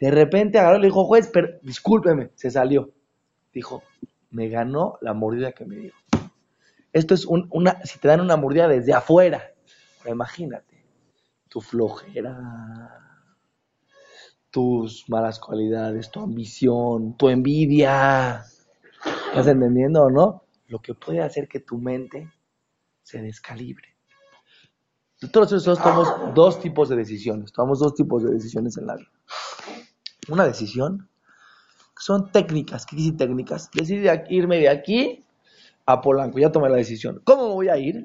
De 0.00 0.10
repente 0.10 0.58
agarró 0.58 0.78
y 0.78 0.80
le 0.80 0.86
dijo, 0.88 1.04
juez, 1.04 1.30
pero 1.32 1.48
discúlpeme, 1.62 2.30
se 2.34 2.50
salió. 2.50 2.90
Dijo, 3.52 3.82
me 4.30 4.48
ganó 4.48 4.98
la 5.00 5.14
mordida 5.14 5.52
que 5.52 5.64
me 5.64 5.76
dio. 5.76 5.92
Esto 6.92 7.14
es 7.14 7.26
una, 7.26 7.80
si 7.84 7.98
te 7.98 8.08
dan 8.08 8.20
una 8.20 8.36
mordida 8.36 8.68
desde 8.68 8.94
afuera, 8.94 9.42
imagínate, 10.06 10.84
tu 11.48 11.60
flojera, 11.60 13.06
tus 14.50 15.04
malas 15.08 15.38
cualidades, 15.38 16.10
tu 16.10 16.20
ambición, 16.20 17.16
tu 17.16 17.28
envidia. 17.28 18.44
¿Estás 19.28 19.48
entendiendo 19.48 20.04
o 20.04 20.10
no? 20.10 20.45
Lo 20.68 20.80
que 20.80 20.94
puede 20.94 21.20
hacer 21.20 21.48
que 21.48 21.60
tu 21.60 21.78
mente 21.78 22.32
se 23.02 23.22
descalibre. 23.22 23.96
Todos 25.32 25.52
nosotros 25.52 25.78
tomamos 25.82 26.34
dos 26.34 26.60
tipos 26.60 26.88
de 26.88 26.96
decisiones. 26.96 27.52
Tomamos 27.52 27.78
dos 27.78 27.94
tipos 27.94 28.22
de 28.22 28.32
decisiones 28.32 28.76
en 28.76 28.86
la 28.86 28.96
vida. 28.96 29.10
Una 30.28 30.46
decisión 30.46 31.08
son 31.98 32.30
técnicas. 32.30 32.84
¿Qué 32.84 32.96
dice 32.96 33.12
técnicas? 33.12 33.70
Decidir 33.72 34.24
irme 34.28 34.58
de 34.58 34.68
aquí 34.68 35.24
a 35.86 36.00
Polanco. 36.00 36.38
Ya 36.38 36.52
tomé 36.52 36.68
la 36.68 36.76
decisión. 36.76 37.22
¿Cómo 37.24 37.48
me 37.48 37.54
voy 37.54 37.68
a 37.68 37.78
ir? 37.78 38.04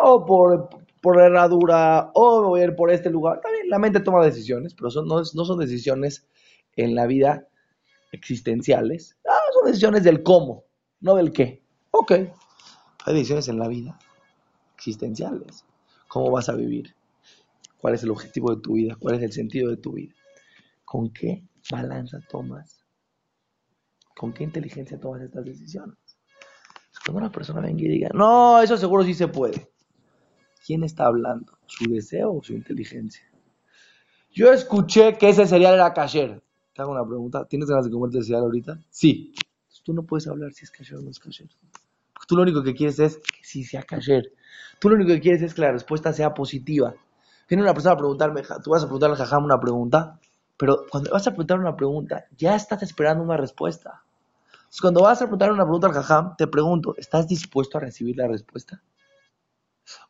O 0.00 0.24
por 0.24 0.70
por 1.00 1.16
la 1.16 1.26
herradura, 1.26 2.10
o 2.14 2.42
me 2.42 2.48
voy 2.48 2.60
a 2.60 2.64
ir 2.64 2.76
por 2.76 2.90
este 2.90 3.10
lugar. 3.10 3.40
También 3.40 3.68
la 3.68 3.78
mente 3.78 4.00
toma 4.00 4.24
decisiones, 4.24 4.74
pero 4.74 4.90
son, 4.90 5.06
no, 5.06 5.24
son 5.24 5.58
decisiones 5.58 6.26
en 6.76 6.94
la 6.94 7.06
vida 7.06 7.46
existenciales. 8.12 9.16
Ah, 9.26 9.38
son 9.52 9.66
decisiones 9.66 10.04
del 10.04 10.22
cómo, 10.22 10.64
no 11.00 11.14
del 11.14 11.32
qué. 11.32 11.62
Ok, 12.00 12.12
hay 12.12 13.14
decisiones 13.14 13.48
en 13.48 13.58
la 13.58 13.66
vida 13.66 13.98
existenciales. 14.76 15.64
¿Cómo 16.06 16.30
vas 16.30 16.48
a 16.48 16.54
vivir? 16.54 16.94
¿Cuál 17.78 17.94
es 17.94 18.02
el 18.04 18.10
objetivo 18.10 18.54
de 18.54 18.62
tu 18.62 18.74
vida? 18.74 18.96
¿Cuál 18.98 19.16
es 19.16 19.22
el 19.22 19.32
sentido 19.32 19.68
de 19.70 19.78
tu 19.78 19.92
vida? 19.92 20.14
¿Con 20.84 21.12
qué 21.12 21.42
balanza 21.70 22.20
tomas? 22.30 22.84
¿Con 24.16 24.32
qué 24.32 24.44
inteligencia 24.44 24.98
tomas 24.98 25.22
estas 25.22 25.44
decisiones? 25.44 25.96
Cuando 27.04 27.18
una 27.18 27.32
persona 27.32 27.60
venga 27.60 27.82
y 27.82 27.88
diga, 27.88 28.10
no, 28.14 28.62
eso 28.62 28.76
seguro 28.76 29.02
sí 29.02 29.14
se 29.14 29.28
puede. 29.28 29.68
¿quién 30.64 30.84
está 30.84 31.06
hablando? 31.06 31.58
¿Su 31.66 31.90
deseo 31.90 32.34
o 32.34 32.42
su 32.42 32.52
inteligencia? 32.52 33.24
Yo 34.30 34.52
escuché 34.52 35.16
que 35.16 35.30
ese 35.30 35.46
cereal 35.46 35.74
era 35.74 35.94
kasher. 35.94 36.42
Te 36.74 36.82
hago 36.82 36.92
una 36.92 37.06
pregunta. 37.06 37.46
¿Tienes 37.46 37.68
ganas 37.68 37.86
de 37.86 37.90
comerte 37.90 38.22
cereal 38.22 38.42
ahorita? 38.42 38.78
Sí. 38.90 39.34
tú 39.82 39.94
no 39.94 40.04
puedes 40.04 40.28
hablar 40.28 40.52
si 40.52 40.64
es 40.64 40.70
kasher 40.70 40.98
o 40.98 41.00
no 41.00 41.10
es 41.10 41.18
kasher. 41.18 41.48
Tú 42.28 42.36
lo 42.36 42.42
único 42.42 42.62
que 42.62 42.74
quieres 42.74 42.98
es 42.98 43.16
que 43.16 43.42
sí 43.42 43.64
sea 43.64 43.82
kasher. 43.82 44.30
Tú 44.78 44.90
lo 44.90 44.96
único 44.96 45.12
que 45.12 45.20
quieres 45.20 45.40
es 45.40 45.54
que 45.54 45.62
la 45.62 45.72
respuesta 45.72 46.12
sea 46.12 46.34
positiva. 46.34 46.94
Viene 47.48 47.62
una 47.62 47.72
persona 47.72 47.94
a 47.94 47.96
preguntarme, 47.96 48.42
tú 48.62 48.70
vas 48.70 48.82
a 48.82 48.86
preguntarle 48.86 49.14
a 49.14 49.18
Jajam 49.18 49.44
una 49.44 49.58
pregunta, 49.58 50.20
pero 50.58 50.84
cuando 50.90 51.10
vas 51.10 51.26
a 51.26 51.30
preguntar 51.30 51.58
una 51.58 51.74
pregunta, 51.74 52.26
ya 52.36 52.54
estás 52.54 52.82
esperando 52.82 53.24
una 53.24 53.38
respuesta. 53.38 54.02
Entonces, 54.52 54.80
cuando 54.82 55.00
vas 55.04 55.22
a 55.22 55.24
preguntar 55.24 55.50
una 55.50 55.62
pregunta 55.62 55.86
al 55.86 55.94
Jajam, 55.94 56.36
te 56.36 56.46
pregunto, 56.46 56.94
¿estás 56.98 57.26
dispuesto 57.26 57.78
a 57.78 57.80
recibir 57.80 58.18
la 58.18 58.28
respuesta? 58.28 58.82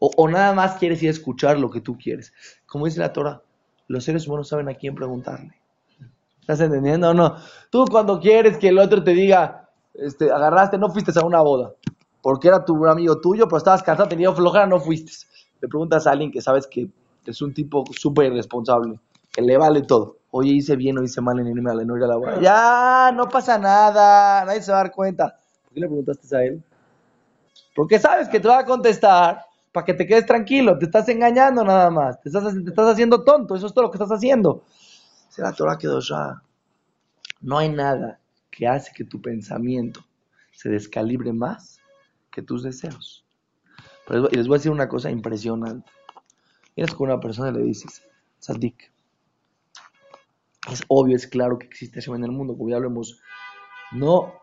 O, 0.00 0.28
nada 0.28 0.52
más 0.54 0.74
quieres 0.74 1.00
ir 1.04 1.10
a 1.10 1.12
escuchar 1.12 1.56
lo 1.56 1.70
que 1.70 1.80
tú 1.80 1.96
quieres. 1.96 2.32
Como 2.66 2.86
dice 2.86 2.98
la 2.98 3.12
Torah, 3.12 3.42
los 3.86 4.02
seres 4.02 4.26
humanos 4.26 4.48
saben 4.48 4.68
a 4.68 4.74
quién 4.74 4.96
preguntarle. 4.96 5.54
¿Estás 6.40 6.60
entendiendo 6.62 7.10
o 7.10 7.14
no? 7.14 7.36
Tú 7.70 7.84
cuando 7.88 8.18
quieres 8.18 8.58
que 8.58 8.70
el 8.70 8.78
otro 8.80 9.04
te 9.04 9.12
diga, 9.12 9.70
este, 9.94 10.32
agarraste, 10.32 10.78
no 10.78 10.90
fuiste 10.90 11.12
a 11.16 11.24
una 11.24 11.42
boda, 11.42 11.74
porque 12.22 12.48
era 12.48 12.64
tu 12.64 12.86
amigo 12.86 13.20
tuyo, 13.20 13.46
pero 13.46 13.58
estabas 13.58 13.82
cansado, 13.82 14.08
tenías 14.08 14.34
flojera, 14.34 14.66
no 14.66 14.80
fuiste. 14.80 15.12
Le 15.60 15.68
preguntas 15.68 16.06
a 16.06 16.12
alguien 16.12 16.30
que 16.30 16.40
sabes 16.40 16.66
que 16.66 16.88
es 17.24 17.42
un 17.42 17.52
tipo 17.52 17.84
súper 17.92 18.32
irresponsable, 18.32 18.98
que 19.32 19.42
le 19.42 19.56
vale 19.56 19.82
todo. 19.82 20.16
Oye, 20.30 20.52
hice 20.52 20.76
bien 20.76 20.98
o 20.98 21.02
hice 21.02 21.20
mal 21.20 21.38
en 21.38 21.46
irme 21.46 21.70
a 21.70 21.74
no 21.74 21.96
ir 21.96 22.04
a 22.04 22.06
la 22.06 22.16
boda. 22.16 22.40
Ya, 22.40 23.12
no 23.14 23.28
pasa 23.28 23.58
nada, 23.58 24.44
nadie 24.44 24.62
se 24.62 24.72
va 24.72 24.80
a 24.80 24.82
dar 24.84 24.92
cuenta. 24.92 25.36
¿Por 25.64 25.72
qué 25.74 25.80
le 25.80 25.86
preguntaste 25.86 26.36
a 26.36 26.44
él? 26.44 26.62
Porque 27.74 27.98
sabes 27.98 28.28
que 28.28 28.40
te 28.40 28.48
va 28.48 28.58
a 28.58 28.64
contestar 28.64 29.44
para 29.72 29.84
que 29.84 29.94
te 29.94 30.06
quedes 30.06 30.26
tranquilo, 30.26 30.78
te 30.78 30.86
estás 30.86 31.08
engañando 31.08 31.64
nada 31.64 31.90
más, 31.90 32.20
te 32.20 32.28
estás, 32.28 32.52
te 32.52 32.68
estás 32.68 32.92
haciendo 32.92 33.22
tonto, 33.22 33.54
eso 33.54 33.66
es 33.66 33.72
todo 33.72 33.84
lo 33.84 33.90
que 33.90 33.96
estás 33.96 34.10
haciendo. 34.10 34.64
Se 35.28 35.42
la 35.42 35.52
Torah 35.52 35.78
quedó 35.78 36.00
ya. 36.00 36.42
No 37.40 37.58
hay 37.58 37.68
nada 37.68 38.18
que 38.50 38.66
hace 38.66 38.90
que 38.92 39.04
tu 39.04 39.22
pensamiento 39.22 40.00
se 40.52 40.68
descalibre 40.68 41.32
más 41.32 41.77
que 42.30 42.42
tus 42.42 42.62
deseos. 42.62 43.24
y 44.08 44.36
les 44.36 44.46
voy 44.46 44.56
a 44.56 44.58
decir 44.58 44.72
una 44.72 44.88
cosa 44.88 45.10
impresionante. 45.10 45.90
Vienes 46.76 46.94
con 46.94 47.08
una 47.10 47.20
persona 47.20 47.50
le 47.50 47.62
dices, 47.62 48.02
Sadik, 48.38 48.92
es 50.70 50.84
obvio, 50.88 51.16
es 51.16 51.26
claro 51.26 51.58
que 51.58 51.66
existe 51.66 51.98
eso 51.98 52.14
en 52.14 52.24
el 52.24 52.30
mundo, 52.30 52.56
como 52.56 52.70
ya 52.70 52.78
lo 52.78 52.86
hemos 52.86 53.20
no 53.92 54.34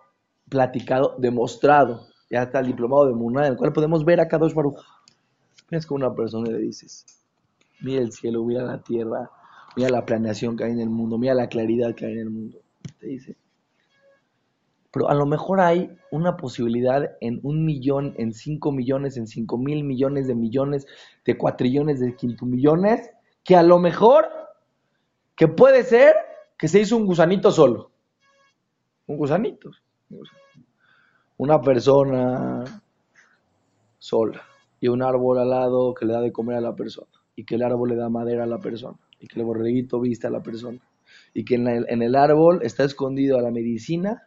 platicado, 0.50 1.15
demostrado. 1.18 2.08
Ya 2.30 2.44
está 2.44 2.60
el 2.60 2.68
diplomado 2.68 3.06
de 3.08 3.13
Munay, 3.13 3.48
en 3.48 3.51
el 3.54 3.58
cual 3.58 3.74
podemos 3.74 4.04
ver 4.04 4.20
a 4.20 4.27
Kadosh 4.27 4.54
Baruch. 4.54 4.80
Vienes 5.70 5.86
con 5.86 6.01
una 6.01 6.13
persona 6.13 6.50
y 6.50 6.54
le 6.54 6.60
dices, 6.60 7.06
mira 7.82 8.01
el 8.01 8.12
cielo, 8.12 8.44
mira 8.44 8.63
la 8.63 8.82
tierra, 8.82 9.30
mira 9.75 9.89
la 9.89 10.06
planeación 10.06 10.58
que 10.58 10.63
hay 10.63 10.72
en 10.72 10.80
el 10.80 10.89
mundo, 10.89 11.18
mira 11.18 11.34
la 11.34 11.48
claridad 11.48 11.94
que 11.96 12.06
hay 12.06 12.13
en 12.13 12.20
el 12.20 12.30
mundo. 12.30 12.60
Te 13.00 13.08
dice, 13.08 13.38
pero 14.96 15.10
a 15.10 15.14
lo 15.14 15.25
mejor 15.25 15.60
hay 15.60 15.92
una 16.10 16.38
posibilidad 16.38 17.18
en 17.20 17.42
un 17.44 17.66
millón, 17.66 18.14
en 18.18 18.32
cinco 18.32 18.72
millones, 18.72 19.18
en 19.18 19.28
cinco 19.28 19.58
mil 19.58 19.84
millones 19.84 20.25
de 20.25 20.36
millones, 20.36 20.88
de 21.25 21.38
cuatrillones, 21.38 22.00
de 22.00 22.16
quinto 22.16 22.46
millones, 22.46 23.12
que 23.44 23.58
a 23.58 23.62
lo 23.62 23.78
mejor, 23.78 24.25
que 25.36 25.50
puede 25.50 25.84
ser 25.84 26.16
que 26.58 26.70
se 26.70 26.80
hizo 26.80 26.96
un 26.96 27.06
gusanito 27.06 27.52
solo. 27.52 27.92
Un 29.08 29.18
gusanito. 29.18 29.70
Una 31.36 31.60
persona 31.60 32.64
sola 34.00 34.44
y 34.80 34.88
un 34.88 35.04
árbol 35.04 35.40
al 35.40 35.50
lado 35.50 35.94
que 35.94 36.06
le 36.06 36.14
da 36.14 36.22
de 36.22 36.32
comer 36.32 36.56
a 36.56 36.62
la 36.62 36.74
persona 36.74 37.12
y 37.36 37.44
que 37.44 37.56
el 37.56 37.64
árbol 37.64 37.90
le 37.90 37.98
da 37.98 38.08
madera 38.08 38.46
a 38.46 38.48
la 38.48 38.60
persona 38.60 38.98
y 39.20 39.28
que 39.28 39.42
el 39.42 39.46
borreguito 39.46 40.00
viste 40.00 40.28
a 40.28 40.30
la 40.30 40.42
persona 40.42 40.80
y 41.34 41.44
que 41.44 41.56
en 41.56 41.68
el, 41.68 41.86
en 41.90 42.02
el 42.02 42.16
árbol 42.16 42.62
está 42.64 42.86
escondido 42.86 43.38
a 43.38 43.42
la 43.42 43.52
medicina 43.52 44.24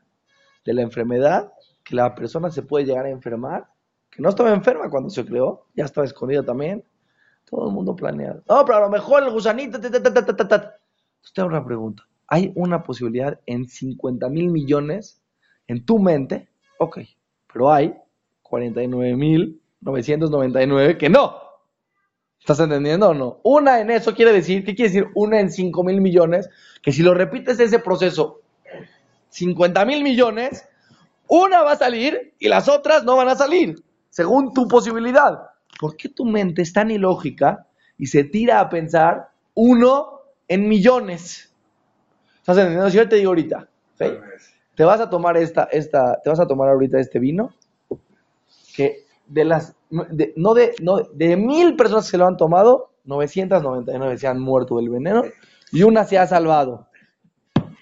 de 0.65 0.75
la 0.75 0.83
enfermedad 0.83 1.53
que 1.85 1.95
la 1.95 2.15
persona 2.15 2.51
se 2.51 2.63
puede 2.63 2.85
llegar 2.85 3.07
a 3.07 3.11
enfermar, 3.11 3.67
que 4.11 4.23
no 4.23 4.29
estaba 4.29 4.53
enferma 4.53 4.91
cuando 4.91 5.09
se 5.09 5.25
creó, 5.25 5.67
ya 5.75 5.85
estaba 5.85 6.07
escondido 6.07 6.45
también. 6.45 6.85
Todo 7.49 7.69
el 7.69 7.73
mundo 7.73 7.97
planeado. 7.97 8.43
No, 8.47 8.63
pero 8.67 8.77
a 8.77 8.81
lo 8.83 8.91
mejor 8.91 9.23
el 9.23 9.31
gusanito. 9.31 9.81
Ta, 9.81 9.91
ta, 9.91 10.49
ta. 10.49 10.75
Usted 11.25 11.43
una 11.43 11.65
pregunta. 11.65 12.03
Hay 12.27 12.53
una 12.57 12.83
posibilidad 12.83 13.41
en 13.47 13.67
50 13.67 14.29
mil 14.29 14.51
millones 14.51 15.23
en 15.67 15.85
tu 15.87 15.99
mente. 15.99 16.51
Ok, 16.79 16.99
pero 17.51 17.73
hay 17.73 17.95
49 18.43 19.17
mil 19.17 19.63
999 19.81 20.99
que 20.99 21.09
no. 21.09 21.37
¿Estás 22.39 22.61
entendiendo 22.61 23.09
o 23.09 23.15
no? 23.15 23.41
Una 23.45 23.81
en 23.81 23.91
eso 23.91 24.15
quiere 24.15 24.33
decir, 24.33 24.63
¿qué 24.65 24.75
quiere 24.75 24.93
decir? 24.93 25.09
Una 25.15 25.41
en 25.41 25.51
5 25.51 25.83
mil 25.85 26.03
millones, 26.03 26.51
que 26.83 26.93
si 26.93 27.03
lo 27.03 27.15
repites 27.15 27.59
ese 27.61 27.79
proceso 27.79 28.43
50 29.31 29.85
mil 29.85 30.03
millones, 30.03 30.67
una 31.29 31.63
va 31.63 31.73
a 31.73 31.77
salir 31.77 32.35
y 32.39 32.49
las 32.49 32.69
otras 32.69 33.05
no 33.05 33.17
van 33.17 33.29
a 33.29 33.37
salir, 33.37 33.83
según 34.11 34.53
tu 34.55 34.67
posibilidad. 34.69 35.51
¿Por 35.81 35.97
qué 35.97 36.09
tu 36.09 36.25
mente 36.25 36.63
es 36.63 36.73
tan 36.73 36.91
ilógica 36.91 37.67
y 37.99 38.07
se 38.07 38.25
tira 38.25 38.61
a 38.61 38.69
pensar 38.69 39.31
uno 39.55 40.21
en 40.49 40.69
millones? 40.69 41.53
¿Estás 42.39 42.57
entendiendo? 42.59 42.91
Si 42.91 42.97
yo 42.97 43.09
te 43.09 43.17
digo 43.17 43.31
ahorita, 43.31 43.69
¿sí? 43.99 44.07
te 44.75 44.85
vas 44.85 45.01
a 45.01 45.11
tomar 45.11 45.37
esta, 45.37 45.65
esta, 45.65 46.21
te 46.23 46.31
vas 46.31 46.41
a 46.41 46.47
tomar 46.47 46.69
ahorita 46.71 46.99
este 46.99 47.19
vino, 47.19 47.53
que 48.75 49.05
de 49.27 49.45
las, 49.45 49.75
de- 49.91 50.33
no 50.37 50.55
de, 50.55 50.75
no, 50.81 50.99
de 51.13 51.37
mil 51.37 51.77
personas 51.77 52.05
que 52.07 52.13
se 52.13 52.19
lo 52.19 52.27
han 52.27 52.37
tomado, 52.37 52.91
999 53.05 54.19
se 54.19 54.27
han 54.27 54.41
muerto 54.41 54.77
del 54.77 54.91
veneno 54.91 55.23
y 55.73 55.83
una 55.83 56.05
se 56.05 56.19
ha 56.19 56.27
salvado. 56.27 56.88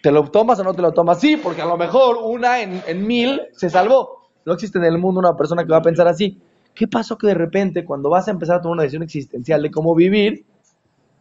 ¿Te 0.06 0.12
lo 0.12 0.22
tomas 0.30 0.56
o 0.60 0.62
no 0.62 0.72
te 0.72 0.82
lo 0.82 0.92
tomas? 0.92 1.18
Sí, 1.18 1.36
porque 1.36 1.62
a 1.62 1.66
lo 1.66 1.76
mejor 1.76 2.18
una 2.22 2.60
en, 2.62 3.04
mil 3.04 3.40
se 3.50 3.68
salvó. 3.68 4.28
No 4.44 4.52
existe 4.52 4.78
en 4.78 4.84
el 4.84 4.98
mundo 4.98 5.18
una 5.18 5.36
persona 5.36 5.64
que 5.64 5.72
va 5.72 5.78
a 5.78 5.82
pensar 5.82 6.06
así. 6.06 6.40
¿Qué 6.76 6.86
pasó 6.86 7.18
que 7.18 7.26
de 7.26 7.34
repente, 7.34 7.84
cuando 7.84 8.08
vas 8.08 8.28
a 8.28 8.30
empezar 8.30 8.54
a 8.54 8.60
tomar 8.60 8.74
una 8.74 8.82
decisión 8.84 9.02
existencial 9.02 9.62
de 9.62 9.72
cómo 9.72 9.96
vivir, 9.96 10.46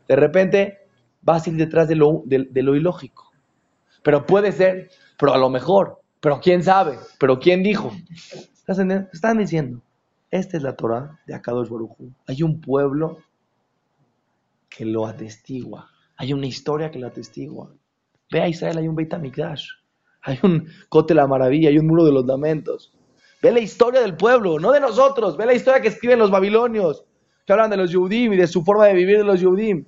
de 0.07 0.15
repente 0.15 0.77
vas 1.23 1.47
a 1.47 1.49
ir 1.49 1.55
detrás 1.55 1.87
de 1.87 1.95
lo, 1.95 2.25
ilógico? 2.27 3.31
Pero 4.03 4.23
puede 4.23 4.51
ser, 4.51 4.91
pero 5.17 5.33
a 5.33 5.39
lo 5.39 5.49
mejor, 5.49 6.01
pero 6.19 6.39
quién 6.39 6.61
sabe, 6.61 6.99
pero 7.19 7.39
quién 7.39 7.63
dijo. 7.63 7.91
Están 8.67 9.39
diciendo, 9.39 9.81
esta 10.29 10.57
es 10.57 10.61
la 10.61 10.75
Torah 10.75 11.19
de 11.25 11.33
Akadosh 11.33 11.69
Baruj 11.69 11.99
Hu. 11.99 12.11
Hay 12.27 12.43
un 12.43 12.61
pueblo 12.61 13.17
que 14.69 14.85
lo 14.85 15.07
atestigua. 15.07 15.89
Hay 16.17 16.33
una 16.33 16.45
historia 16.45 16.91
que 16.91 16.99
lo 16.99 17.07
atestigua. 17.07 17.71
Ve 18.31 18.41
a 18.41 18.47
Israel, 18.47 18.77
hay 18.77 18.87
un 18.87 18.95
Beit 18.95 19.13
HaMikdash. 19.13 19.67
Hay 20.23 20.39
un 20.43 20.67
Cote 20.89 21.13
la 21.13 21.27
Maravilla, 21.27 21.69
hay 21.69 21.77
un 21.77 21.87
Muro 21.87 22.03
de 22.03 22.11
los 22.11 22.25
Lamentos. 22.25 22.91
Ve 23.41 23.51
la 23.51 23.59
historia 23.59 24.01
del 24.01 24.17
pueblo, 24.17 24.59
no 24.59 24.71
de 24.71 24.79
nosotros. 24.79 25.37
Ve 25.37 25.45
la 25.45 25.53
historia 25.53 25.81
que 25.81 25.89
escriben 25.89 26.17
los 26.17 26.31
babilonios, 26.31 27.03
que 27.45 27.53
hablan 27.53 27.69
de 27.69 27.77
los 27.77 27.91
Yehudim 27.91 28.33
y 28.33 28.37
de 28.37 28.47
su 28.47 28.63
forma 28.63 28.87
de 28.87 28.93
vivir 28.93 29.19
de 29.19 29.23
los 29.23 29.39
Yehudim. 29.39 29.85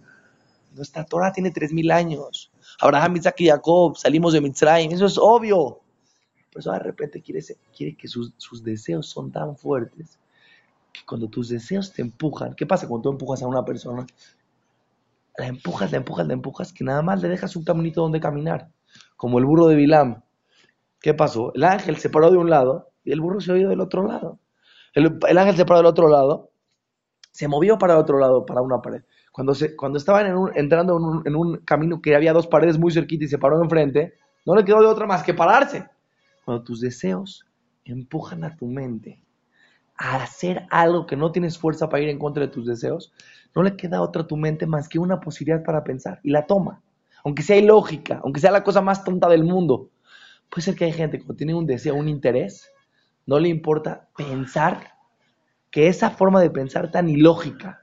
Nuestra 0.76 1.04
Torah 1.06 1.32
tiene 1.32 1.52
3.000 1.52 1.92
años. 1.92 2.52
Abraham, 2.80 3.16
Isaac 3.16 3.42
y 3.42 3.48
Jacob, 3.48 3.98
salimos 3.98 4.34
de 4.34 4.42
Mitzrayim. 4.42 4.92
Eso 4.92 5.08
es 5.08 5.18
obvio. 5.18 5.80
Pero 6.50 6.60
eso 6.60 6.72
de 6.72 6.80
repente 6.80 7.22
quiere 7.22 7.96
que 7.96 8.08
sus, 8.08 8.34
sus 8.38 8.64
deseos 8.64 9.10
son 9.10 9.32
tan 9.32 9.58
fuertes 9.58 10.20
que 10.94 11.06
cuando 11.06 11.28
tus 11.28 11.50
deseos 11.50 11.94
te 11.94 12.02
empujan, 12.02 12.54
¿qué 12.56 12.66
pasa 12.66 12.88
cuando 12.88 13.10
tú 13.10 13.12
empujas 13.14 13.42
a 13.42 13.48
una 13.48 13.64
persona? 13.64 14.06
La 15.38 15.48
empujas, 15.48 15.92
la 15.92 15.98
empujas, 15.98 16.28
la 16.28 16.34
empujas, 16.34 16.74
que 16.74 16.84
nada 16.84 17.02
más 17.02 17.22
le 17.22 17.30
dejas 17.30 17.56
un 17.56 17.64
caminito 17.64 18.02
donde 18.02 18.20
caminar, 18.20 18.70
como 19.16 19.38
el 19.40 19.46
burro 19.46 19.68
de 19.68 19.76
Bilam. 19.76 20.24
¿Qué 21.02 21.14
pasó? 21.14 21.54
El 21.56 21.64
ángel 21.66 21.98
se 21.98 22.10
paró 22.10 22.32
de 22.32 22.38
un 22.38 22.50
lado 22.50 22.92
y 23.04 23.12
el 23.14 23.22
burro 23.22 23.42
se 23.42 23.52
oyó 23.54 23.70
del 23.70 23.82
otro 23.82 24.08
lado. 24.08 24.40
El, 24.94 25.20
el 25.28 25.38
ángel 25.38 25.58
se 25.58 25.66
paró 25.66 25.80
del 25.80 25.88
otro 25.88 26.10
lado, 26.10 26.52
se 27.32 27.48
movió 27.48 27.78
para 27.78 27.94
el 27.96 28.00
otro 28.00 28.20
lado, 28.20 28.46
para 28.46 28.62
una 28.62 28.82
pared. 28.82 29.04
Cuando, 29.32 29.56
se, 29.56 29.76
cuando 29.76 29.98
estaban 30.00 30.28
en 30.28 30.38
un- 30.38 30.52
entrando 30.56 30.98
en 30.98 31.04
un, 31.06 31.28
en 31.28 31.36
un 31.36 31.58
camino 31.60 32.02
que 32.02 32.16
había 32.16 32.34
dos 32.34 32.48
paredes 32.48 32.78
muy 32.80 32.92
cerquita 32.94 33.26
y 33.26 33.30
se 33.30 33.40
paró 33.40 33.62
enfrente, 33.64 34.16
no 34.46 34.56
le 34.56 34.66
quedó 34.66 34.82
de 34.82 34.88
otra 34.88 35.08
más 35.08 35.24
que 35.24 35.34
pararse. 35.36 35.88
Cuando 36.46 36.64
tus 36.64 36.82
deseos 36.82 37.46
empujan 37.86 38.44
a 38.44 38.56
tu 38.56 38.68
mente 38.68 39.24
a 39.98 40.18
hacer 40.24 40.68
algo 40.70 41.06
que 41.08 41.16
no 41.16 41.32
tienes 41.32 41.58
fuerza 41.58 41.90
para 41.90 42.04
ir 42.04 42.10
en 42.10 42.20
contra 42.20 42.46
de 42.46 42.52
tus 42.52 42.66
deseos, 42.68 43.12
no 43.58 43.64
le 43.64 43.76
queda 43.76 44.04
otra 44.04 44.22
a 44.22 44.28
tu 44.28 44.38
mente 44.38 44.68
más 44.68 44.88
que 44.88 45.00
una 45.00 45.20
posibilidad 45.20 45.64
para 45.64 45.84
pensar 45.84 46.20
y 46.22 46.30
la 46.30 46.46
toma. 46.46 46.84
Aunque 47.24 47.42
sea 47.42 47.58
ilógica, 47.58 48.22
aunque 48.24 48.40
sea 48.40 48.52
la 48.52 48.64
cosa 48.64 48.82
más 48.82 49.04
tonta 49.04 49.28
del 49.28 49.44
mundo. 49.44 49.90
Puede 50.48 50.62
ser 50.62 50.76
que 50.76 50.86
hay 50.86 50.94
gente 50.94 51.20
que 51.20 51.34
tiene 51.34 51.56
un 51.56 51.66
deseo, 51.66 51.96
un 51.96 52.08
interés, 52.08 52.72
no 53.26 53.40
le 53.40 53.50
importa 53.50 54.10
pensar 54.16 54.92
que 55.72 55.88
esa 55.88 56.12
forma 56.12 56.40
de 56.40 56.52
pensar 56.52 56.92
tan 56.92 57.10
ilógica 57.10 57.82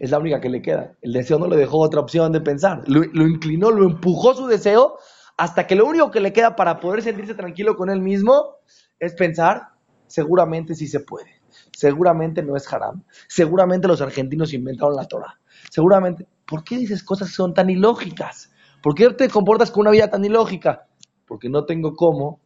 es 0.00 0.10
la 0.10 0.18
única 0.18 0.40
que 0.40 0.48
le 0.48 0.60
queda. 0.60 0.96
El 1.00 1.12
deseo 1.12 1.38
no 1.38 1.46
le 1.46 1.56
dejó 1.56 1.78
otra 1.78 2.00
opción 2.00 2.32
de 2.32 2.40
pensar. 2.40 2.82
Lo, 2.88 3.04
lo 3.04 3.28
inclinó, 3.28 3.70
lo 3.70 3.86
empujó 3.86 4.34
su 4.34 4.48
deseo 4.48 4.98
hasta 5.36 5.68
que 5.68 5.76
lo 5.76 5.86
único 5.86 6.10
que 6.10 6.18
le 6.18 6.32
queda 6.32 6.56
para 6.56 6.80
poder 6.80 7.02
sentirse 7.02 7.34
tranquilo 7.34 7.76
con 7.76 7.90
él 7.90 8.00
mismo 8.00 8.56
es 8.98 9.14
pensar, 9.14 9.68
seguramente 10.08 10.74
sí 10.74 10.88
se 10.88 10.98
puede. 10.98 11.35
Seguramente 11.72 12.42
no 12.42 12.56
es 12.56 12.72
haram. 12.72 13.02
Seguramente 13.28 13.88
los 13.88 14.00
argentinos 14.00 14.52
inventaron 14.52 14.96
la 14.96 15.06
Torah. 15.06 15.38
Seguramente, 15.70 16.26
¿por 16.46 16.64
qué 16.64 16.78
dices 16.78 17.02
cosas 17.02 17.28
que 17.28 17.34
son 17.34 17.54
tan 17.54 17.70
ilógicas? 17.70 18.52
¿Por 18.82 18.94
qué 18.94 19.10
te 19.10 19.28
comportas 19.28 19.70
con 19.70 19.82
una 19.82 19.90
vida 19.90 20.08
tan 20.08 20.24
ilógica? 20.24 20.86
Porque 21.26 21.48
no 21.48 21.64
tengo 21.64 21.94
cómo 21.96 22.40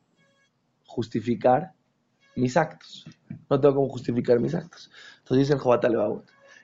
justificar 0.86 1.72
mis 2.36 2.56
actos. 2.56 3.06
No 3.48 3.60
tengo 3.60 3.74
cómo 3.74 3.88
justificar 3.88 4.40
mis 4.40 4.54
actos. 4.54 4.90
Entonces 5.18 5.48
dice 5.48 5.54
el 5.54 5.60
Jobat 5.60 5.84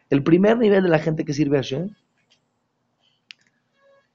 el 0.09 0.23
primer 0.23 0.57
nivel 0.57 0.85
de 0.85 0.89
la 0.89 1.01
gente 1.01 1.25
que 1.25 1.33
sirve 1.33 1.59
a 1.59 1.63
Hashem 1.63 1.91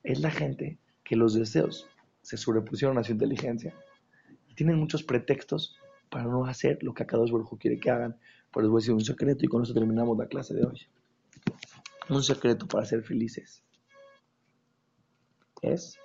es 0.04 0.22
la 0.22 0.32
gente 0.32 0.80
que 1.04 1.18
los 1.18 1.34
deseos 1.34 1.86
se 2.22 2.38
sobrepusieron 2.38 2.98
a 2.98 3.04
su 3.04 3.12
inteligencia 3.12 3.76
y 4.48 4.56
tienen 4.56 4.78
muchos 4.78 5.04
pretextos 5.04 5.76
para 6.12 6.26
no 6.26 6.46
hacer 6.46 6.78
lo 6.84 6.94
que 6.94 7.06
Baruj 7.06 7.52
Hu 7.52 7.58
quiere 7.58 7.80
que 7.80 7.90
hagan. 7.90 8.16
Pero 8.52 8.64
les 8.64 8.70
voy 8.70 8.80
a 8.80 8.82
decir 8.82 8.94
un 8.94 9.04
secreto 9.04 9.46
y 9.46 9.48
con 9.48 9.64
eso 9.64 9.74
terminamos 9.74 10.18
la 10.18 10.28
clase 10.28 10.54
de 10.54 10.66
hoy. 10.66 10.80
Un 12.10 12.22
secreto 12.22 12.68
para 12.68 12.86
ser 12.86 13.02
felices 13.02 13.64
es 15.62 15.98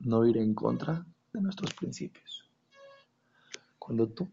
no 0.00 0.26
ir 0.26 0.36
en 0.38 0.52
contra 0.52 1.06
de 1.32 1.40
nuestros 1.40 1.72
principios. 1.74 2.50
Cuando 3.78 4.08
tú 4.08 4.28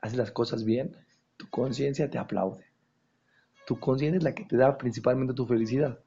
haces 0.00 0.16
las 0.16 0.30
cosas 0.30 0.64
bien, 0.64 0.96
tu 1.36 1.48
conciencia 1.50 2.08
te 2.08 2.18
aplaude. 2.18 2.64
Tu 3.66 3.78
conciencia 3.78 4.18
es 4.18 4.24
la 4.24 4.34
que 4.34 4.44
te 4.44 4.56
da 4.56 4.78
principalmente 4.78 5.34
tu 5.34 5.46
felicidad. 5.46 5.98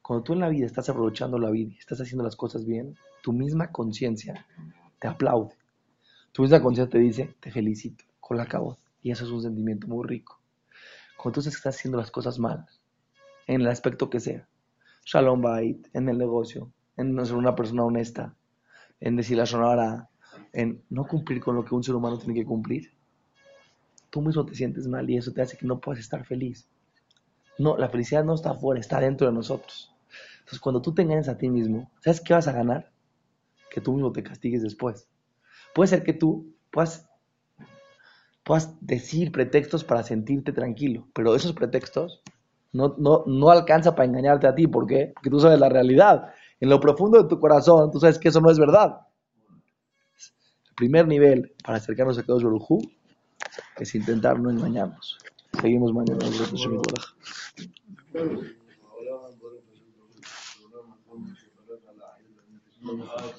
Cuando 0.00 0.22
tú 0.22 0.32
en 0.34 0.40
la 0.40 0.48
vida 0.48 0.66
estás 0.66 0.88
aprovechando 0.88 1.38
la 1.38 1.50
vida 1.50 1.72
y 1.74 1.78
estás 1.78 2.00
haciendo 2.00 2.22
las 2.22 2.36
cosas 2.36 2.64
bien, 2.64 2.96
tu 3.22 3.32
misma 3.32 3.72
conciencia 3.72 4.46
te 5.00 5.08
aplaude. 5.08 5.56
Tu 6.38 6.42
misma 6.42 6.62
conciencia 6.62 6.88
te 6.88 6.98
dice, 6.98 7.34
te 7.40 7.50
felicito, 7.50 8.04
con 8.20 8.36
la 8.36 8.44
acabó. 8.44 8.78
Y 9.02 9.10
eso 9.10 9.24
es 9.24 9.30
un 9.32 9.42
sentimiento 9.42 9.88
muy 9.88 10.06
rico. 10.06 10.40
Cuando 11.16 11.42
tú 11.42 11.48
estás 11.48 11.74
haciendo 11.74 11.98
las 11.98 12.12
cosas 12.12 12.38
mal, 12.38 12.64
en 13.48 13.62
el 13.62 13.66
aspecto 13.66 14.08
que 14.08 14.20
sea, 14.20 14.46
Shalom 15.04 15.42
Bait, 15.42 15.88
en 15.94 16.08
el 16.08 16.16
negocio, 16.16 16.70
en 16.96 17.12
no 17.12 17.24
ser 17.24 17.34
una 17.34 17.56
persona 17.56 17.82
honesta, 17.82 18.36
en 19.00 19.16
decir 19.16 19.36
la 19.36 19.46
sonora, 19.46 20.10
en 20.52 20.80
no 20.90 21.08
cumplir 21.08 21.40
con 21.40 21.56
lo 21.56 21.64
que 21.64 21.74
un 21.74 21.82
ser 21.82 21.96
humano 21.96 22.18
tiene 22.18 22.34
que 22.34 22.46
cumplir, 22.46 22.92
tú 24.08 24.22
mismo 24.22 24.46
te 24.46 24.54
sientes 24.54 24.86
mal 24.86 25.10
y 25.10 25.16
eso 25.16 25.32
te 25.32 25.42
hace 25.42 25.56
que 25.56 25.66
no 25.66 25.80
puedas 25.80 25.98
estar 25.98 26.24
feliz. 26.24 26.68
No, 27.58 27.76
la 27.76 27.88
felicidad 27.88 28.22
no 28.22 28.34
está 28.34 28.52
afuera, 28.52 28.78
está 28.78 29.00
dentro 29.00 29.26
de 29.26 29.32
nosotros. 29.32 29.92
Entonces, 30.38 30.60
cuando 30.60 30.82
tú 30.82 30.94
te 30.94 31.02
engañas 31.02 31.28
a 31.28 31.36
ti 31.36 31.50
mismo, 31.50 31.90
¿sabes 31.98 32.20
qué 32.20 32.32
vas 32.32 32.46
a 32.46 32.52
ganar? 32.52 32.92
Que 33.72 33.80
tú 33.80 33.92
mismo 33.92 34.12
te 34.12 34.22
castigues 34.22 34.62
después. 34.62 35.08
Puede 35.74 35.88
ser 35.88 36.02
que 36.02 36.12
tú 36.12 36.54
puedas, 36.70 37.08
puedas 38.44 38.74
decir 38.80 39.32
pretextos 39.32 39.84
para 39.84 40.02
sentirte 40.02 40.52
tranquilo, 40.52 41.08
pero 41.14 41.34
esos 41.34 41.52
pretextos 41.52 42.22
no, 42.72 42.94
no, 42.98 43.24
no 43.26 43.50
alcanza 43.50 43.94
para 43.94 44.06
engañarte 44.06 44.46
a 44.46 44.54
ti. 44.54 44.66
¿Por 44.66 44.86
qué? 44.86 45.12
Porque 45.14 45.30
tú 45.30 45.40
sabes 45.40 45.58
la 45.58 45.68
realidad. 45.68 46.32
En 46.60 46.68
lo 46.68 46.80
profundo 46.80 47.22
de 47.22 47.28
tu 47.28 47.38
corazón, 47.38 47.90
tú 47.90 48.00
sabes 48.00 48.18
que 48.18 48.28
eso 48.28 48.40
no 48.40 48.50
es 48.50 48.58
verdad. 48.58 49.00
El 50.68 50.74
primer 50.74 51.06
nivel 51.06 51.54
para 51.64 51.78
acercarnos 51.78 52.18
a 52.18 52.22
Kadosh 52.22 52.42
Baruj 52.42 52.70
Hu 52.70 52.78
es 53.78 53.94
intentar 53.94 54.38
no 54.38 54.50
engañarnos. 54.50 55.18
Seguimos 55.60 55.92
mañana. 55.92 56.18
Ahora, 62.84 63.34